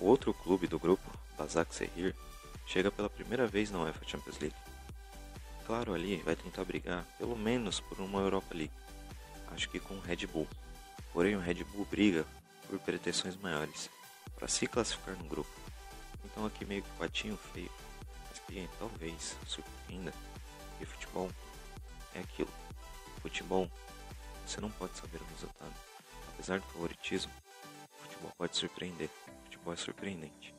O 0.00 0.06
outro 0.06 0.32
clube 0.32 0.66
do 0.66 0.78
grupo, 0.78 1.10
Basak 1.36 1.74
Sehir, 1.74 2.14
chega 2.66 2.90
pela 2.90 3.08
primeira 3.08 3.46
vez 3.46 3.70
na 3.70 3.82
UEFA 3.82 4.06
Champions 4.06 4.38
League. 4.38 4.56
Claro, 5.66 5.94
ali 5.94 6.16
vai 6.18 6.36
tentar 6.36 6.64
brigar 6.64 7.04
pelo 7.18 7.36
menos 7.36 7.80
por 7.80 7.98
uma 8.00 8.20
Europa 8.20 8.54
League, 8.54 8.72
acho 9.48 9.68
que 9.68 9.80
com 9.80 9.94
o 9.94 10.00
Red 10.00 10.26
Bull. 10.26 10.46
Porém, 11.12 11.36
o 11.36 11.40
Red 11.40 11.64
Bull 11.64 11.86
briga 11.90 12.24
por 12.68 12.78
pretensões 12.78 13.36
maiores 13.36 13.90
para 14.38 14.46
se 14.46 14.66
classificar 14.68 15.16
no 15.16 15.24
grupo. 15.24 15.50
Então 16.24 16.46
aqui 16.46 16.64
meio 16.64 16.82
que 16.82 16.90
patinho 16.90 17.36
feio, 17.52 17.70
mas 18.28 18.38
que 18.38 18.68
talvez 18.78 19.36
surpreenda 19.46 20.12
que 20.78 20.86
futebol 20.86 21.28
é 22.14 22.20
aquilo. 22.20 22.50
Futebol, 23.20 23.68
você 24.46 24.60
não 24.60 24.70
pode 24.70 24.96
saber 24.96 25.20
o 25.20 25.34
resultado. 25.34 25.74
Apesar 26.28 26.60
do 26.60 26.66
favoritismo, 26.66 27.32
futebol 28.02 28.32
pode 28.38 28.56
surpreender. 28.56 29.10
Futebol 29.44 29.72
é 29.72 29.76
surpreendente. 29.76 30.54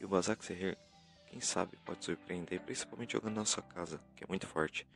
E 0.00 0.04
o 0.04 0.08
Basak 0.08 0.44
Serrer, 0.44 0.76
quem 1.26 1.40
sabe, 1.40 1.76
pode 1.84 2.04
surpreender, 2.04 2.60
principalmente 2.60 3.12
jogando 3.12 3.36
na 3.36 3.44
sua 3.44 3.62
casa, 3.62 4.00
que 4.16 4.24
é 4.24 4.26
muito 4.26 4.48
forte. 4.48 4.86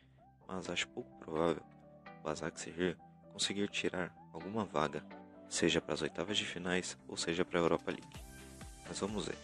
Mas 0.49 0.69
acho 0.69 0.89
pouco 0.89 1.17
provável 1.19 1.63
o 2.19 2.23
Basak 2.25 2.61
Serrer 2.61 2.97
conseguir 3.33 3.69
tirar 3.69 4.13
alguma 4.33 4.65
vaga, 4.65 5.05
seja 5.49 5.81
para 5.81 5.95
as 5.95 6.03
oitavas 6.03 6.37
de 6.37 6.45
finais 6.45 6.97
ou 7.09 7.17
seja 7.17 7.45
para 7.45 7.59
a 7.59 7.63
Europa 7.63 7.91
League. 7.91 8.07
Mas 8.87 8.99
vamos 9.01 9.27
ver. 9.27 9.39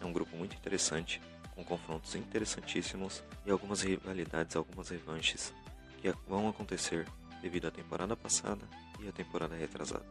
É 0.00 0.04
um 0.04 0.12
grupo 0.12 0.36
muito 0.36 0.56
interessante, 0.56 1.20
com 1.54 1.64
confrontos 1.64 2.14
interessantíssimos 2.14 3.22
e 3.44 3.50
algumas 3.50 3.82
rivalidades, 3.82 4.54
algumas 4.56 4.88
revanches 4.88 5.52
que 6.00 6.12
vão 6.28 6.48
acontecer 6.48 7.06
devido 7.42 7.66
à 7.66 7.70
temporada 7.70 8.16
passada 8.16 8.64
e 9.00 9.08
à 9.08 9.12
temporada 9.12 9.56
retrasada. 9.56 10.06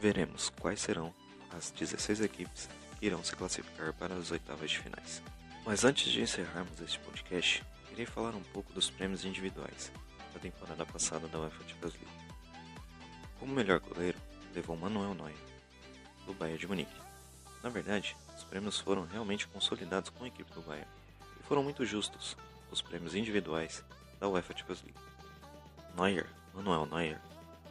Veremos 0.00 0.50
quais 0.60 0.80
serão 0.80 1.14
as 1.56 1.70
16 1.70 2.22
equipes 2.22 2.68
que 2.98 3.06
irão 3.06 3.22
se 3.22 3.36
classificar 3.36 3.92
para 3.92 4.14
as 4.14 4.30
oitavas 4.30 4.70
de 4.70 4.78
finais. 4.78 5.22
Mas 5.64 5.84
antes 5.84 6.10
de 6.10 6.22
encerrarmos 6.22 6.80
este 6.80 6.98
podcast, 7.00 7.62
irei 7.92 8.06
falar 8.06 8.34
um 8.34 8.42
pouco 8.42 8.72
dos 8.72 8.88
prêmios 8.88 9.24
individuais 9.24 9.92
da 10.32 10.40
temporada 10.40 10.86
passada 10.86 11.28
da 11.28 11.38
UEFA 11.38 11.68
Champions 11.68 11.94
League. 11.94 12.19
Como 13.40 13.54
melhor 13.54 13.80
goleiro, 13.80 14.18
levou 14.54 14.76
Manuel 14.76 15.14
Neuer, 15.14 15.34
do 16.26 16.34
Bayern 16.34 16.58
de 16.58 16.66
Munique. 16.66 17.00
Na 17.62 17.70
verdade, 17.70 18.14
os 18.36 18.44
prêmios 18.44 18.78
foram 18.78 19.06
realmente 19.06 19.48
consolidados 19.48 20.10
com 20.10 20.24
a 20.24 20.28
equipe 20.28 20.52
do 20.52 20.60
Bayern 20.60 20.86
e 21.40 21.42
foram 21.44 21.62
muito 21.62 21.86
justos 21.86 22.36
os 22.70 22.82
prêmios 22.82 23.14
individuais 23.14 23.82
da 24.20 24.28
UEFA 24.28 24.54
Champions 24.54 24.82
League. 24.82 25.00
Neuer, 25.96 26.28
Manuel 26.52 26.84
Neuer, 26.84 27.18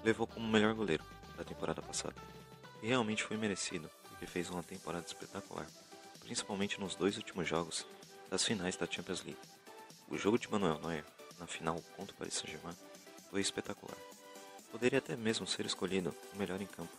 levou 0.04 0.26
como 0.26 0.48
melhor 0.48 0.74
goleiro 0.74 1.04
da 1.38 1.44
temporada 1.44 1.84
passada 1.84 2.16
e 2.82 2.88
realmente 2.88 3.24
foi 3.24 3.38
merecido 3.38 3.92
porque 4.10 4.26
fez 4.26 4.50
uma 4.50 4.64
temporada 4.64 5.06
espetacular, 5.06 5.68
principalmente 6.22 6.80
nos 6.80 6.96
dois 6.96 7.16
últimos 7.16 7.48
jogos 7.48 7.86
das 8.28 8.44
finais 8.44 8.76
da 8.76 8.88
Champions 8.90 9.24
League. 9.24 9.40
O 10.08 10.18
jogo 10.18 10.40
de 10.40 10.50
Manuel 10.50 10.80
Neuer 10.80 11.06
na 11.40 11.46
final 11.46 11.80
contra 11.96 12.16
o 12.16 12.18
Paris 12.18 12.34
Saint-Germain 12.34 12.76
foi 13.30 13.42
espetacular. 13.42 14.09
Poderia 14.72 15.00
até 15.00 15.16
mesmo 15.16 15.48
ser 15.48 15.66
escolhido 15.66 16.16
o 16.34 16.38
melhor 16.38 16.62
em 16.62 16.66
campo, 16.68 16.94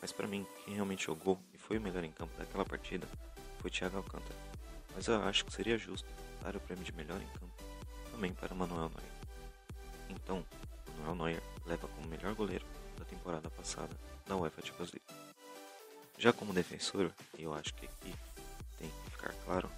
mas 0.00 0.12
para 0.12 0.26
mim, 0.26 0.46
quem 0.64 0.74
realmente 0.74 1.06
jogou 1.06 1.38
e 1.54 1.58
foi 1.58 1.78
o 1.78 1.80
melhor 1.80 2.04
em 2.04 2.10
campo 2.10 2.36
daquela 2.36 2.64
partida 2.64 3.06
foi 3.60 3.70
Thiago 3.70 3.96
Alcântara. 3.96 4.38
Mas 4.94 5.06
eu 5.06 5.22
acho 5.22 5.44
que 5.44 5.52
seria 5.52 5.78
justo 5.78 6.06
dar 6.42 6.54
o 6.54 6.60
prêmio 6.60 6.84
de 6.84 6.92
melhor 6.92 7.20
em 7.20 7.38
campo 7.38 7.54
também 8.10 8.32
para 8.32 8.54
Manuel 8.54 8.90
Neuer. 8.90 9.12
Então, 10.10 10.44
Manuel 10.98 11.14
Neuer 11.14 11.42
leva 11.64 11.88
como 11.88 12.08
melhor 12.08 12.34
goleiro 12.34 12.66
da 12.98 13.04
temporada 13.04 13.48
passada 13.50 13.96
da 14.26 14.36
UEFA 14.36 14.64
Champions 14.64 14.92
League. 14.92 15.24
Já 16.18 16.32
como 16.32 16.52
defensor, 16.52 17.10
eu 17.38 17.54
acho 17.54 17.74
que 17.74 17.86
aqui 17.86 18.14
tem 18.78 18.88
que 18.88 19.10
ficar 19.10 19.32
claro 19.44 19.70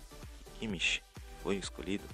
que 0.45 0.61
Kimmich 0.61 1.03
foi 1.43 1.57
escolhido, 1.57 2.05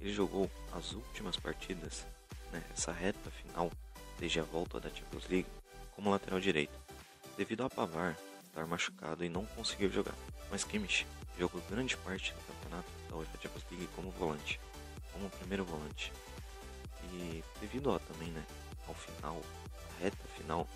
ele 0.00 0.12
jogou 0.12 0.50
as 0.72 0.92
últimas 0.92 1.36
partidas, 1.36 2.06
né, 2.52 2.62
essa 2.72 2.92
reta 2.92 3.30
final, 3.30 3.70
desde 4.18 4.40
a 4.40 4.44
volta 4.44 4.80
da 4.80 4.88
Champions 4.90 5.28
League, 5.28 5.48
como 5.94 6.10
lateral 6.10 6.40
direito 6.40 6.86
devido 7.36 7.64
a 7.64 7.70
Pavar 7.70 8.16
estar 8.46 8.66
machucado 8.66 9.24
e 9.24 9.28
não 9.28 9.44
conseguir 9.44 9.90
jogar. 9.90 10.14
Mas 10.50 10.64
Kimmich 10.64 11.06
jogou 11.38 11.60
grande 11.68 11.96
parte 11.98 12.32
do 12.32 12.40
campeonato 12.46 12.88
da 13.10 13.16
UEFA 13.16 13.38
Champions 13.42 13.64
League 13.70 13.88
como 13.94 14.10
volante, 14.10 14.58
como 15.12 15.28
primeiro 15.30 15.64
volante. 15.64 16.12
E 17.12 17.44
devido 17.60 17.92
a 17.92 17.98
também, 17.98 18.28
né, 18.28 18.44
ao 18.88 18.94
final, 18.94 19.42
a 19.90 20.02
reta 20.02 20.28
final, 20.36 20.66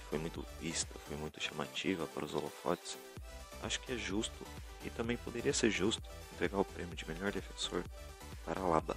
que 0.00 0.06
foi 0.06 0.18
muito 0.18 0.44
vista, 0.60 0.92
foi 1.06 1.16
muito 1.16 1.40
chamativa 1.40 2.06
para 2.08 2.24
os 2.24 2.34
holofotes, 2.34 2.98
acho 3.62 3.80
que 3.80 3.92
é 3.92 3.96
justo 3.96 4.46
e 4.84 4.90
também 4.90 5.16
poderia 5.16 5.52
ser 5.52 5.70
justo 5.70 6.02
entregar 6.34 6.58
o 6.58 6.64
prêmio 6.64 6.94
de 6.94 7.08
melhor 7.08 7.30
defensor 7.32 7.84
para 8.44 8.60
Alaba. 8.60 8.96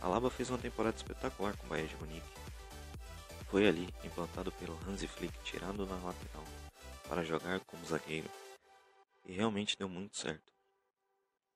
Alaba 0.00 0.30
fez 0.30 0.50
uma 0.50 0.58
temporada 0.58 0.96
espetacular 0.96 1.56
com 1.56 1.66
o 1.66 1.68
Bayern 1.68 1.88
de 1.88 1.96
Munique 1.96 2.38
foi 3.50 3.66
ali 3.66 3.88
implantado 4.04 4.52
pelo 4.52 4.78
Hansi 4.86 5.08
Flick 5.08 5.38
tirado 5.42 5.86
na 5.86 5.96
lateral 5.96 6.44
para 7.08 7.24
jogar 7.24 7.60
como 7.60 7.84
zagueiro 7.86 8.28
e 9.24 9.32
realmente 9.32 9.76
deu 9.76 9.88
muito 9.88 10.16
certo. 10.16 10.52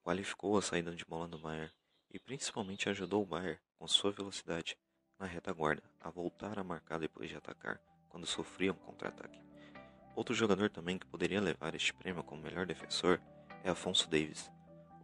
Qualificou 0.02 0.56
a 0.56 0.62
saída 0.62 0.94
de 0.94 1.04
bola 1.04 1.28
do 1.28 1.38
Bayern 1.38 1.70
e 2.10 2.18
principalmente 2.18 2.88
ajudou 2.88 3.22
o 3.22 3.26
Bayern 3.26 3.60
com 3.78 3.86
sua 3.86 4.10
velocidade 4.10 4.76
na 5.18 5.26
retaguarda 5.26 5.82
a 6.00 6.10
voltar 6.10 6.58
a 6.58 6.64
marcar 6.64 6.98
depois 6.98 7.28
de 7.28 7.36
atacar 7.36 7.80
quando 8.08 8.26
sofria 8.26 8.72
um 8.72 8.76
contra-ataque. 8.76 9.40
Outro 10.16 10.34
jogador 10.34 10.70
também 10.70 10.98
que 10.98 11.06
poderia 11.06 11.40
levar 11.40 11.74
este 11.74 11.92
prêmio 11.92 12.24
como 12.24 12.42
melhor 12.42 12.66
defensor 12.66 13.20
é 13.62 13.70
Afonso 13.70 14.08
Davis. 14.08 14.50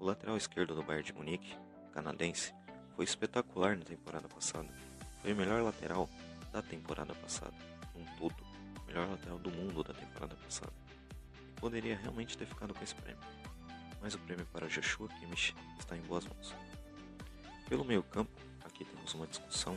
O 0.01 0.05
lateral 0.05 0.37
esquerdo 0.37 0.75
do 0.75 0.83
Bayern 0.83 1.07
de 1.07 1.13
Munique, 1.13 1.57
canadense, 1.93 2.53
foi 2.97 3.05
espetacular 3.05 3.77
na 3.77 3.85
temporada 3.85 4.29
passada. 4.29 4.69
Foi 5.23 5.33
o 5.33 5.37
melhor 5.37 5.63
lateral 5.63 6.09
da 6.53 6.63
temporada 6.63 7.15
passada, 7.15 7.55
um 7.95 8.05
todo, 8.17 8.37
melhor 8.87 9.09
lateral 9.09 9.39
do 9.39 9.51
mundo 9.51 9.83
da 9.83 9.95
temporada 9.95 10.35
passada. 10.37 10.73
E 11.49 11.61
poderia 11.61 11.97
realmente 11.97 12.37
ter 12.37 12.47
ficado 12.47 12.75
com 12.75 12.83
esse 12.83 12.95
prêmio, 12.95 13.23
mas 14.01 14.15
o 14.15 14.19
prêmio 14.19 14.47
para 14.47 14.69
Joshua 14.69 15.09
Kimmich 15.09 15.55
está 15.79 15.97
em 15.97 16.03
boas 16.03 16.25
mãos. 16.25 16.55
Pelo 17.69 17.85
meio 17.85 18.03
campo, 18.03 18.31
aqui 18.65 18.85
temos 18.85 19.13
uma 19.15 19.27
discussão, 19.27 19.77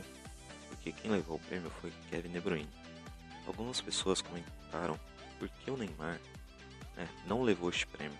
porque 0.68 0.92
quem 0.92 1.10
levou 1.10 1.36
o 1.36 1.40
prêmio 1.40 1.70
foi 1.80 1.92
Kevin 2.08 2.30
De 2.30 2.40
Bruyne. 2.40 2.70
Algumas 3.46 3.80
pessoas 3.80 4.22
comentaram 4.22 4.98
por 5.38 5.48
que 5.48 5.70
o 5.70 5.76
Neymar 5.76 6.18
né, 6.96 7.08
não 7.26 7.42
levou 7.42 7.68
este 7.68 7.86
prêmio. 7.86 8.18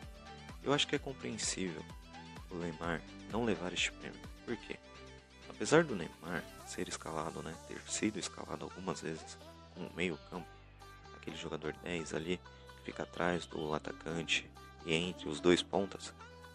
Eu 0.62 0.72
acho 0.72 0.86
que 0.86 0.96
é 0.96 0.98
compreensível 0.98 1.82
o 2.50 2.56
Neymar 2.56 3.00
não 3.30 3.44
levar 3.44 3.72
este 3.72 3.90
prêmio. 3.92 4.20
Por 4.44 4.56
quê? 4.56 4.78
Apesar 5.48 5.84
do 5.84 5.96
Neymar 5.96 6.44
ser 6.72 6.88
escalado, 6.88 7.42
né, 7.42 7.54
ter 7.68 7.80
sido 7.86 8.18
escalado 8.18 8.64
algumas 8.64 9.02
vezes 9.02 9.36
como 9.74 9.92
meio 9.94 10.18
campo, 10.30 10.46
aquele 11.16 11.36
jogador 11.36 11.74
10 11.84 12.14
ali 12.14 12.40
que 12.78 12.84
fica 12.86 13.02
atrás 13.02 13.46
do 13.46 13.74
atacante 13.74 14.50
e 14.86 14.94
entre 14.94 15.28
os 15.28 15.38
dois 15.38 15.62
pontas, 15.62 16.12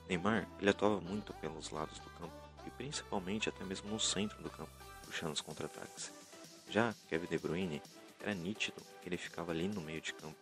Neymar 0.09 0.47
ele 0.59 0.69
atuava 0.69 0.99
muito 0.99 1.33
pelos 1.33 1.69
lados 1.69 1.99
do 1.99 2.09
campo 2.11 2.33
e 2.65 2.69
principalmente 2.71 3.47
até 3.47 3.63
mesmo 3.63 3.89
no 3.89 3.99
centro 3.99 4.41
do 4.41 4.49
campo. 4.49 4.71
puxando 5.05 5.31
os 5.31 5.41
contra-ataques. 5.41 6.11
Já 6.69 6.93
Kevin 7.07 7.27
De 7.27 7.37
Bruyne 7.37 7.81
era 8.19 8.33
nítido 8.33 8.81
que 9.01 9.07
ele 9.07 9.17
ficava 9.17 9.53
ali 9.53 9.69
no 9.69 9.79
meio 9.79 10.01
de 10.01 10.13
campo, 10.13 10.35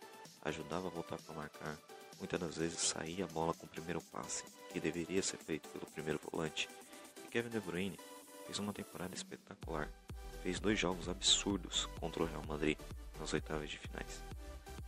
ajudava 0.44 0.88
a 0.88 0.90
voltar 0.90 1.18
para 1.18 1.34
marcar, 1.36 1.78
muitas 2.18 2.40
das 2.40 2.56
vezes 2.56 2.80
saía 2.80 3.24
a 3.24 3.28
bola 3.28 3.54
com 3.54 3.66
o 3.66 3.68
primeiro 3.68 4.00
passe, 4.10 4.42
que 4.72 4.80
deveria 4.80 5.22
ser 5.22 5.36
feito 5.36 5.68
pelo 5.68 5.86
primeiro 5.86 6.18
volante. 6.18 6.68
E 7.24 7.28
Kevin 7.28 7.50
De 7.50 7.60
Bruyne 7.60 7.98
fez 8.46 8.58
uma 8.58 8.72
temporada 8.72 9.14
espetacular, 9.14 9.90
fez 10.42 10.58
dois 10.58 10.78
jogos 10.78 11.08
absurdos 11.08 11.86
contra 12.00 12.22
o 12.22 12.26
Real 12.26 12.42
Madrid 12.46 12.78
nas 13.20 13.32
oitavas 13.32 13.68
de 13.68 13.78
finais. 13.78 14.22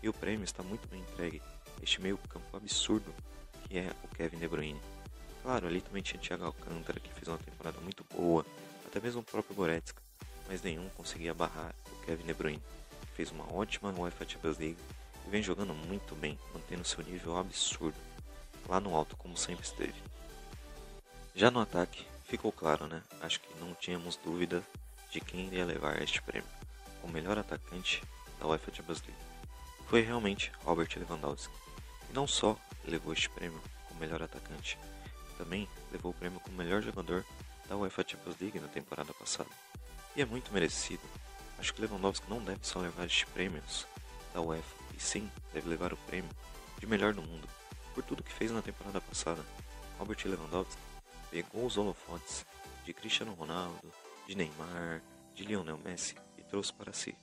E 0.02 0.08
o 0.08 0.12
prêmio 0.12 0.44
está 0.44 0.62
muito 0.62 0.88
bem 0.88 1.00
entregue 1.00 1.42
a 1.80 1.82
este 1.82 2.00
meio 2.00 2.16
campo 2.28 2.56
absurdo 2.56 3.12
que 3.68 3.78
é 3.78 3.92
o 4.02 4.08
Kevin 4.08 4.38
De 4.38 4.48
Bruyne. 4.48 4.80
Claro, 5.42 5.66
ali 5.66 5.80
também 5.80 6.02
tinha 6.02 6.20
Thiago 6.20 6.44
Alcântara, 6.44 6.98
que 6.98 7.12
fez 7.12 7.28
uma 7.28 7.38
temporada 7.38 7.80
muito 7.80 8.04
boa, 8.14 8.44
até 8.86 9.00
mesmo 9.00 9.20
o 9.20 9.24
próprio 9.24 9.54
Goretzka, 9.54 10.02
mas 10.48 10.62
nenhum 10.62 10.88
conseguia 10.90 11.34
barrar 11.34 11.74
o 11.92 12.06
Kevin 12.06 12.24
De 12.24 12.34
Bruyne, 12.34 12.62
que 13.02 13.12
fez 13.12 13.30
uma 13.30 13.52
ótima 13.52 13.92
UEFA 13.92 14.28
Champions 14.28 14.58
League 14.58 14.78
e 15.26 15.30
vem 15.30 15.42
jogando 15.42 15.74
muito 15.74 16.14
bem, 16.14 16.38
mantendo 16.54 16.84
seu 16.84 17.04
nível 17.04 17.36
absurdo, 17.36 17.96
lá 18.68 18.80
no 18.80 18.94
alto 18.94 19.16
como 19.16 19.36
sempre 19.36 19.64
esteve. 19.64 19.94
Já 21.34 21.50
no 21.50 21.60
ataque, 21.60 22.06
ficou 22.28 22.52
claro, 22.52 22.86
né? 22.86 23.02
Acho 23.22 23.40
que 23.40 23.58
não 23.58 23.74
tínhamos 23.74 24.16
dúvida 24.16 24.62
de 25.10 25.20
quem 25.20 25.46
iria 25.46 25.64
levar 25.64 26.00
este 26.02 26.20
prêmio, 26.20 26.48
o 27.02 27.08
melhor 27.08 27.38
atacante 27.38 28.02
da 28.38 28.46
UEFA 28.46 28.72
Champions 28.72 29.02
League. 29.02 29.22
Foi 29.88 30.02
realmente 30.02 30.52
Robert 30.62 30.90
Lewandowski. 30.94 31.54
E 32.10 32.12
não 32.12 32.26
só 32.26 32.56
levou 32.84 33.12
este 33.12 33.30
prêmio 33.30 33.60
como 33.88 33.98
melhor 33.98 34.22
atacante, 34.22 34.78
também 35.38 35.68
levou 35.90 36.12
o 36.12 36.14
prêmio 36.14 36.38
como 36.40 36.56
melhor 36.56 36.82
jogador 36.82 37.24
da 37.66 37.76
UEFA 37.76 38.04
Champions 38.06 38.36
League 38.40 38.60
na 38.60 38.68
temporada 38.68 39.12
passada. 39.14 39.50
E 40.14 40.20
é 40.20 40.26
muito 40.26 40.52
merecido. 40.52 41.02
Acho 41.58 41.72
que 41.72 41.80
Lewandowski 41.80 42.28
não 42.28 42.42
deve 42.42 42.60
só 42.62 42.78
levar 42.78 43.06
estes 43.06 43.24
prêmios 43.24 43.86
da 44.34 44.40
UEFA, 44.40 44.76
e 44.94 45.00
sim 45.00 45.30
deve 45.52 45.68
levar 45.68 45.92
o 45.92 45.96
prêmio 45.96 46.30
de 46.78 46.86
melhor 46.86 47.14
do 47.14 47.22
mundo, 47.22 47.48
por 47.94 48.04
tudo 48.04 48.22
que 48.22 48.32
fez 48.32 48.50
na 48.50 48.62
temporada 48.62 49.00
passada. 49.00 49.42
Robert 49.98 50.18
Lewandowski 50.24 50.80
pegou 51.30 51.66
os 51.66 51.76
holofotes 51.76 52.46
de 52.84 52.92
Cristiano 52.92 53.34
Ronaldo, 53.34 53.92
de 54.26 54.34
Neymar, 54.34 55.02
de 55.34 55.44
Lionel 55.44 55.78
Messi 55.78 56.16
e 56.36 56.42
trouxe 56.42 56.72
para 56.72 56.92
si. 56.92 57.16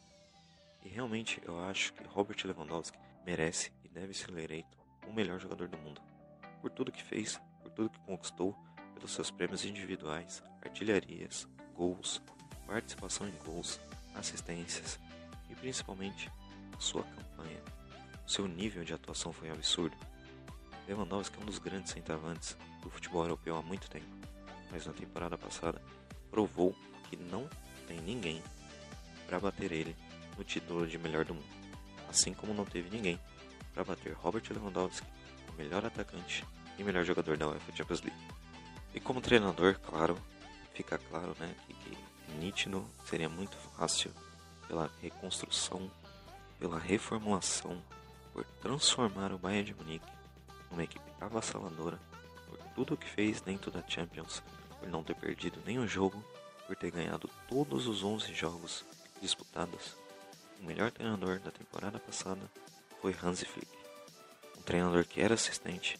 E 0.83 0.89
realmente 0.89 1.41
eu 1.45 1.59
acho 1.65 1.93
que 1.93 2.03
Robert 2.03 2.37
Lewandowski 2.45 2.97
merece 3.25 3.71
e 3.83 3.89
deve 3.89 4.13
ser 4.13 4.29
eleito 4.37 4.77
o 5.07 5.13
melhor 5.13 5.39
jogador 5.39 5.67
do 5.67 5.77
mundo, 5.77 6.01
por 6.61 6.69
tudo 6.69 6.91
que 6.91 7.03
fez 7.03 7.39
por 7.65 7.71
tudo 7.71 7.89
que 7.89 7.99
conquistou, 8.01 8.55
pelos 8.93 9.11
seus 9.11 9.31
prêmios 9.31 9.65
individuais, 9.65 10.43
artilharias, 10.61 11.47
gols, 11.73 12.21
participação 12.67 13.27
em 13.27 13.33
gols, 13.43 13.79
assistências 14.13 14.99
e 15.49 15.55
principalmente 15.55 16.31
a 16.77 16.79
sua 16.79 17.03
campanha. 17.03 17.61
O 18.25 18.29
seu 18.29 18.47
nível 18.47 18.83
de 18.83 18.93
atuação 18.93 19.33
foi 19.33 19.49
absurdo. 19.49 19.97
Lewandowski 20.87 21.37
é 21.37 21.41
um 21.41 21.45
dos 21.45 21.57
grandes 21.57 21.91
centravantes 21.91 22.55
do 22.81 22.89
futebol 22.89 23.23
europeu 23.23 23.55
há 23.55 23.61
muito 23.61 23.89
tempo, 23.89 24.05
mas 24.71 24.85
na 24.85 24.93
temporada 24.93 25.37
passada 25.37 25.81
provou 26.29 26.75
que 27.09 27.17
não 27.17 27.49
tem 27.87 27.99
ninguém 28.01 28.41
para 29.25 29.39
bater 29.39 29.71
ele 29.71 29.95
no 30.37 30.43
título 30.43 30.85
de 30.85 30.97
melhor 30.97 31.25
do 31.25 31.33
mundo, 31.33 31.45
assim 32.09 32.33
como 32.33 32.53
não 32.53 32.65
teve 32.65 32.89
ninguém 32.89 33.19
para 33.73 33.83
bater 33.83 34.13
Robert 34.13 34.43
Lewandowski, 34.49 35.07
o 35.49 35.53
melhor 35.53 35.85
atacante 35.85 36.45
e 36.77 36.83
melhor 36.83 37.03
jogador 37.03 37.35
da 37.37 37.47
UEFA 37.47 37.75
Champions 37.75 38.01
League. 38.01 38.21
E 38.93 38.99
como 38.99 39.21
treinador, 39.21 39.79
claro, 39.79 40.17
fica 40.73 40.97
claro 40.97 41.35
né, 41.39 41.53
que, 41.65 41.73
que 41.73 41.97
nítido 42.39 42.85
seria 43.05 43.27
muito 43.27 43.57
fácil 43.75 44.11
pela 44.67 44.89
reconstrução, 45.01 45.89
pela 46.59 46.77
reformulação, 46.77 47.81
por 48.33 48.45
transformar 48.61 49.31
o 49.31 49.37
Bayern 49.37 49.65
de 49.65 49.73
Munique 49.73 50.24
numa 50.69 50.83
equipe 50.83 51.05
avassaladora, 51.19 51.99
por 52.47 52.57
tudo 52.75 52.93
o 52.93 52.97
que 52.97 53.09
fez 53.09 53.41
dentro 53.41 53.71
da 53.71 53.83
Champions, 53.87 54.43
por 54.79 54.89
não 54.89 55.03
ter 55.03 55.15
perdido 55.15 55.61
nenhum 55.65 55.87
jogo, 55.87 56.23
por 56.67 56.75
ter 56.75 56.91
ganhado 56.91 57.29
todos 57.47 57.87
os 57.87 58.03
11 58.03 58.33
jogos 58.33 58.83
disputados. 59.21 59.95
O 60.59 60.65
melhor 60.65 60.91
treinador 60.91 61.39
da 61.39 61.51
temporada 61.51 61.99
passada 61.99 62.41
foi 63.01 63.15
Hansi 63.21 63.45
Flick, 63.45 63.71
um 64.57 64.61
treinador 64.61 65.05
que 65.05 65.21
era 65.21 65.33
assistente 65.33 65.99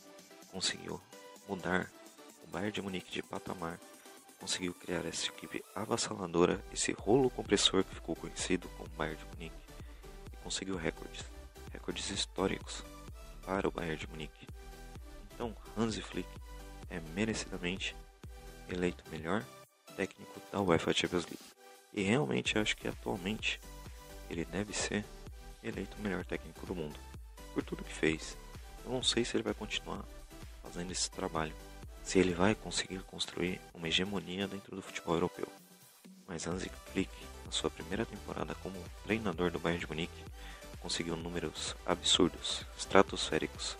conseguiu 0.56 1.02
mudar 1.50 1.92
o 2.44 2.48
Bayern 2.48 2.72
de 2.72 2.82
Munique 2.82 3.12
de 3.12 3.22
patamar, 3.22 3.78
conseguiu 4.40 4.74
criar 4.74 5.06
essa 5.06 5.28
equipe 5.28 5.62
avassaladora, 5.76 6.64
esse 6.72 6.94
rolo 6.94 7.30
compressor 7.30 7.84
que 7.84 7.94
ficou 7.94 8.16
conhecido 8.16 8.70
como 8.70 8.88
Bayern 8.92 9.18
de 9.18 9.26
Munique, 9.26 9.56
e 10.32 10.38
conseguiu 10.38 10.78
recordes, 10.78 11.26
recordes 11.74 12.10
históricos 12.10 12.86
para 13.46 13.68
o 13.68 13.72
Bayern 13.72 13.98
de 13.98 14.08
Munique. 14.08 14.55
Então, 15.36 15.56
Hansi 15.78 16.02
Flick 16.02 16.30
é 16.90 17.00
merecidamente 17.14 17.96
eleito 18.70 19.04
melhor 19.12 19.44
técnico 19.96 20.42
da 20.52 20.62
UEFA 20.62 20.94
Champions 20.94 21.26
League. 21.26 21.44
E 21.94 22.02
realmente 22.02 22.58
acho 22.58 22.76
que 22.76 22.88
atualmente 22.88 23.60
ele 24.30 24.46
deve 24.46 24.74
ser 24.74 25.06
eleito 25.64 25.98
o 25.98 26.02
melhor 26.02 26.26
técnico 26.26 26.66
do 26.66 26.74
mundo, 26.74 26.98
por 27.54 27.64
tudo 27.64 27.84
que 27.84 27.94
fez. 27.94 28.38
Eu 28.86 28.92
não 28.92 29.04
sei 29.04 29.26
se 29.26 29.36
ele 29.36 29.44
vai 29.44 29.54
continuar 29.54 30.04
fazendo 30.64 30.92
esse 30.92 31.10
trabalho, 31.12 31.54
se 32.04 32.20
ele 32.20 32.34
vai 32.34 32.56
conseguir 32.56 33.00
construir 33.04 33.60
uma 33.74 33.88
hegemonia 33.88 34.48
dentro 34.48 34.76
do 34.76 34.82
futebol 34.82 35.16
europeu. 35.16 35.48
Mas 36.28 36.48
Hansi 36.48 36.72
Flick, 36.92 37.12
na 37.46 37.52
sua 37.52 37.70
primeira 37.70 38.06
temporada 38.06 38.56
como 38.56 38.76
treinador 39.04 39.52
do 39.52 39.60
Bayern 39.60 39.80
de 39.80 39.88
Munique, 39.88 40.24
conseguiu 40.80 41.16
números 41.16 41.76
absurdos, 41.86 42.66
estratosféricos. 42.78 43.78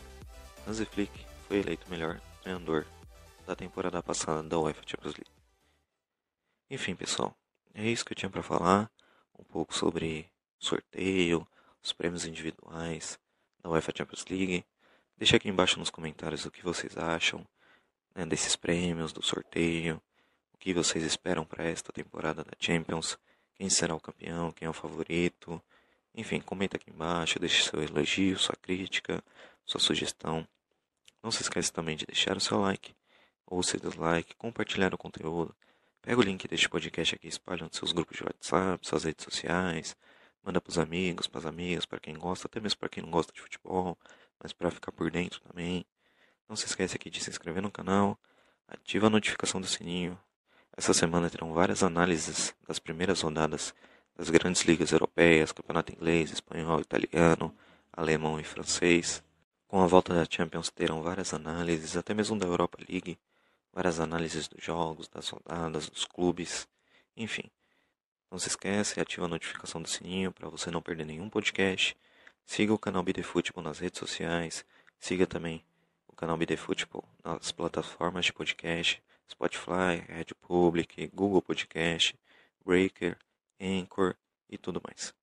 Hansi 0.68 0.86
Flick 0.86 1.26
foi 1.48 1.60
eleito 1.60 1.90
melhor 1.90 2.20
treinador 2.42 2.86
da 3.46 3.56
temporada 3.56 4.02
passada 4.02 4.42
da 4.42 4.60
UEFA 4.60 4.82
Champions 4.86 5.14
League. 5.14 5.32
Enfim, 6.70 6.96
pessoal, 6.96 7.36
é 7.74 7.88
isso 7.88 8.04
que 8.04 8.14
eu 8.14 8.16
tinha 8.16 8.30
para 8.30 8.42
falar, 8.42 8.90
um 9.38 9.44
pouco 9.44 9.74
sobre 9.76 10.28
sorteio, 10.58 11.48
os 11.84 11.94
prêmios 11.94 12.26
individuais 12.26 13.20
da 13.62 13.70
UEFA 13.70 13.94
Champions 13.96 14.26
League. 14.26 14.66
Deixa 15.18 15.38
aqui 15.38 15.48
embaixo 15.48 15.78
nos 15.78 15.92
comentários 15.92 16.46
o 16.46 16.52
que 16.52 16.64
vocês 16.64 16.98
acham 16.98 17.46
né, 18.16 18.26
desses 18.26 18.56
prêmios, 18.56 19.14
do 19.14 19.22
sorteio, 19.22 20.02
o 20.52 20.58
que 20.58 20.74
vocês 20.74 21.04
esperam 21.04 21.46
para 21.46 21.64
esta 21.64 21.94
temporada 21.94 22.44
da 22.44 22.54
Champions, 22.60 23.20
quem 23.54 23.70
será 23.70 23.94
o 23.94 24.00
campeão, 24.00 24.52
quem 24.52 24.66
é 24.66 24.70
o 24.70 24.74
favorito. 24.74 25.62
Enfim, 26.16 26.40
comenta 26.40 26.78
aqui 26.78 26.90
embaixo, 26.90 27.38
deixe 27.38 27.64
seu 27.64 27.84
elogio, 27.84 28.40
sua 28.40 28.56
crítica, 28.56 29.24
sua 29.64 29.80
sugestão. 29.80 30.48
Não 31.26 31.32
se 31.32 31.42
esqueça 31.42 31.74
também 31.74 31.98
de 31.98 32.06
deixar 32.06 32.38
o 32.38 32.40
seu 32.40 32.62
like, 32.62 32.96
ou 33.48 33.64
seu 33.64 33.80
dislike, 33.80 34.36
compartilhar 34.36 34.94
o 34.94 34.98
conteúdo. 35.00 35.56
Pega 36.00 36.20
o 36.20 36.24
link 36.24 36.48
deste 36.48 36.70
podcast 36.70 37.16
aqui, 37.16 37.28
espalha 37.28 37.64
nos 37.64 37.76
seus 37.76 37.92
grupos 37.92 38.16
de 38.16 38.24
WhatsApp, 38.24 38.88
suas 38.88 39.06
redes 39.06 39.24
sociais, 39.24 39.98
manda 40.44 40.62
para 40.62 40.70
os 40.70 40.78
amigos, 40.78 41.26
para 41.26 41.40
as 41.40 41.48
amigas, 41.48 41.84
para 41.84 42.00
quem 42.00 42.14
gosta, 42.14 42.46
até 42.46 42.60
mesmo 42.60 42.78
para 42.78 42.90
quem 42.90 43.02
não 43.02 43.10
gosta 43.10 43.34
de 43.34 43.42
futebol 43.42 43.98
mas 44.40 44.54
para 44.54 44.70
ficar 44.70 44.92
por 44.92 45.10
dentro 45.10 45.42
também. 45.42 45.84
Não 46.48 46.56
se 46.56 46.68
esquece 46.68 46.96
aqui 46.96 47.10
de 47.10 47.20
se 47.20 47.32
inscrever 47.32 47.64
no 47.64 47.72
canal, 47.72 48.20
ativa 48.68 49.08
a 49.08 49.10
notificação 49.10 49.60
do 49.60 49.66
sininho. 49.66 50.20
Essa 50.78 50.94
semana 50.94 51.28
terão 51.28 51.54
várias 51.54 51.82
análises 51.82 52.54
das 52.68 52.78
primeiras 52.78 53.22
rodadas 53.22 53.74
das 54.16 54.30
grandes 54.30 54.62
ligas 54.62 54.92
europeias, 54.92 55.52
campeonato 55.52 55.92
inglês, 55.92 56.32
espanhol, 56.32 56.82
italiano, 56.82 57.52
alemão 57.92 58.40
e 58.40 58.44
francês. 58.44 59.24
Com 59.76 59.82
a 59.82 59.88
volta 59.88 60.14
da 60.14 60.24
Champions 60.24 60.70
terão 60.70 61.04
várias 61.04 61.34
análises, 61.34 61.98
até 61.98 62.14
mesmo 62.14 62.40
da 62.40 62.46
Europa 62.46 62.78
League, 62.88 63.20
várias 63.74 64.00
análises 64.00 64.48
dos 64.48 64.64
jogos, 64.64 65.10
das 65.10 65.28
rodadas, 65.28 65.90
dos 65.90 66.06
clubes, 66.06 66.66
enfim. 67.14 67.52
Não 68.32 68.40
se 68.40 68.48
esquece, 68.48 69.02
ativa 69.02 69.26
a 69.26 69.28
notificação 69.28 69.82
do 69.82 69.90
sininho 69.90 70.32
para 70.32 70.48
você 70.48 70.72
não 70.72 70.82
perder 70.82 71.04
nenhum 71.04 71.30
podcast. 71.30 71.94
Siga 72.46 72.74
o 72.74 72.80
canal 72.80 73.04
BD 73.04 73.22
Futebol 73.22 73.62
nas 73.62 73.80
redes 73.80 74.00
sociais. 74.00 74.64
Siga 74.98 75.28
também 75.28 75.62
o 76.08 76.16
canal 76.16 76.38
BD 76.38 76.56
Futebol 76.56 77.04
nas 77.22 77.52
plataformas 77.52 78.24
de 78.24 78.32
podcast, 78.32 79.04
Spotify, 79.30 80.02
Red 80.08 80.34
Public, 80.40 81.12
Google 81.14 81.42
Podcast, 81.42 82.18
Breaker, 82.66 83.18
Anchor 83.60 84.16
e 84.50 84.58
tudo 84.58 84.82
mais. 84.88 85.14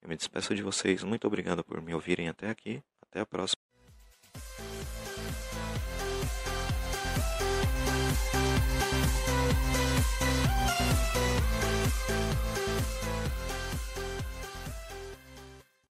Eu 0.00 0.08
me 0.08 0.16
despeço 0.16 0.54
de 0.54 0.62
vocês. 0.62 1.02
Muito 1.02 1.26
obrigado 1.26 1.64
por 1.64 1.82
me 1.82 1.92
ouvirem 1.92 2.28
até 2.28 2.48
aqui. 2.48 2.80
Até 3.02 3.18
a 3.18 3.26
próxima. 3.26 3.59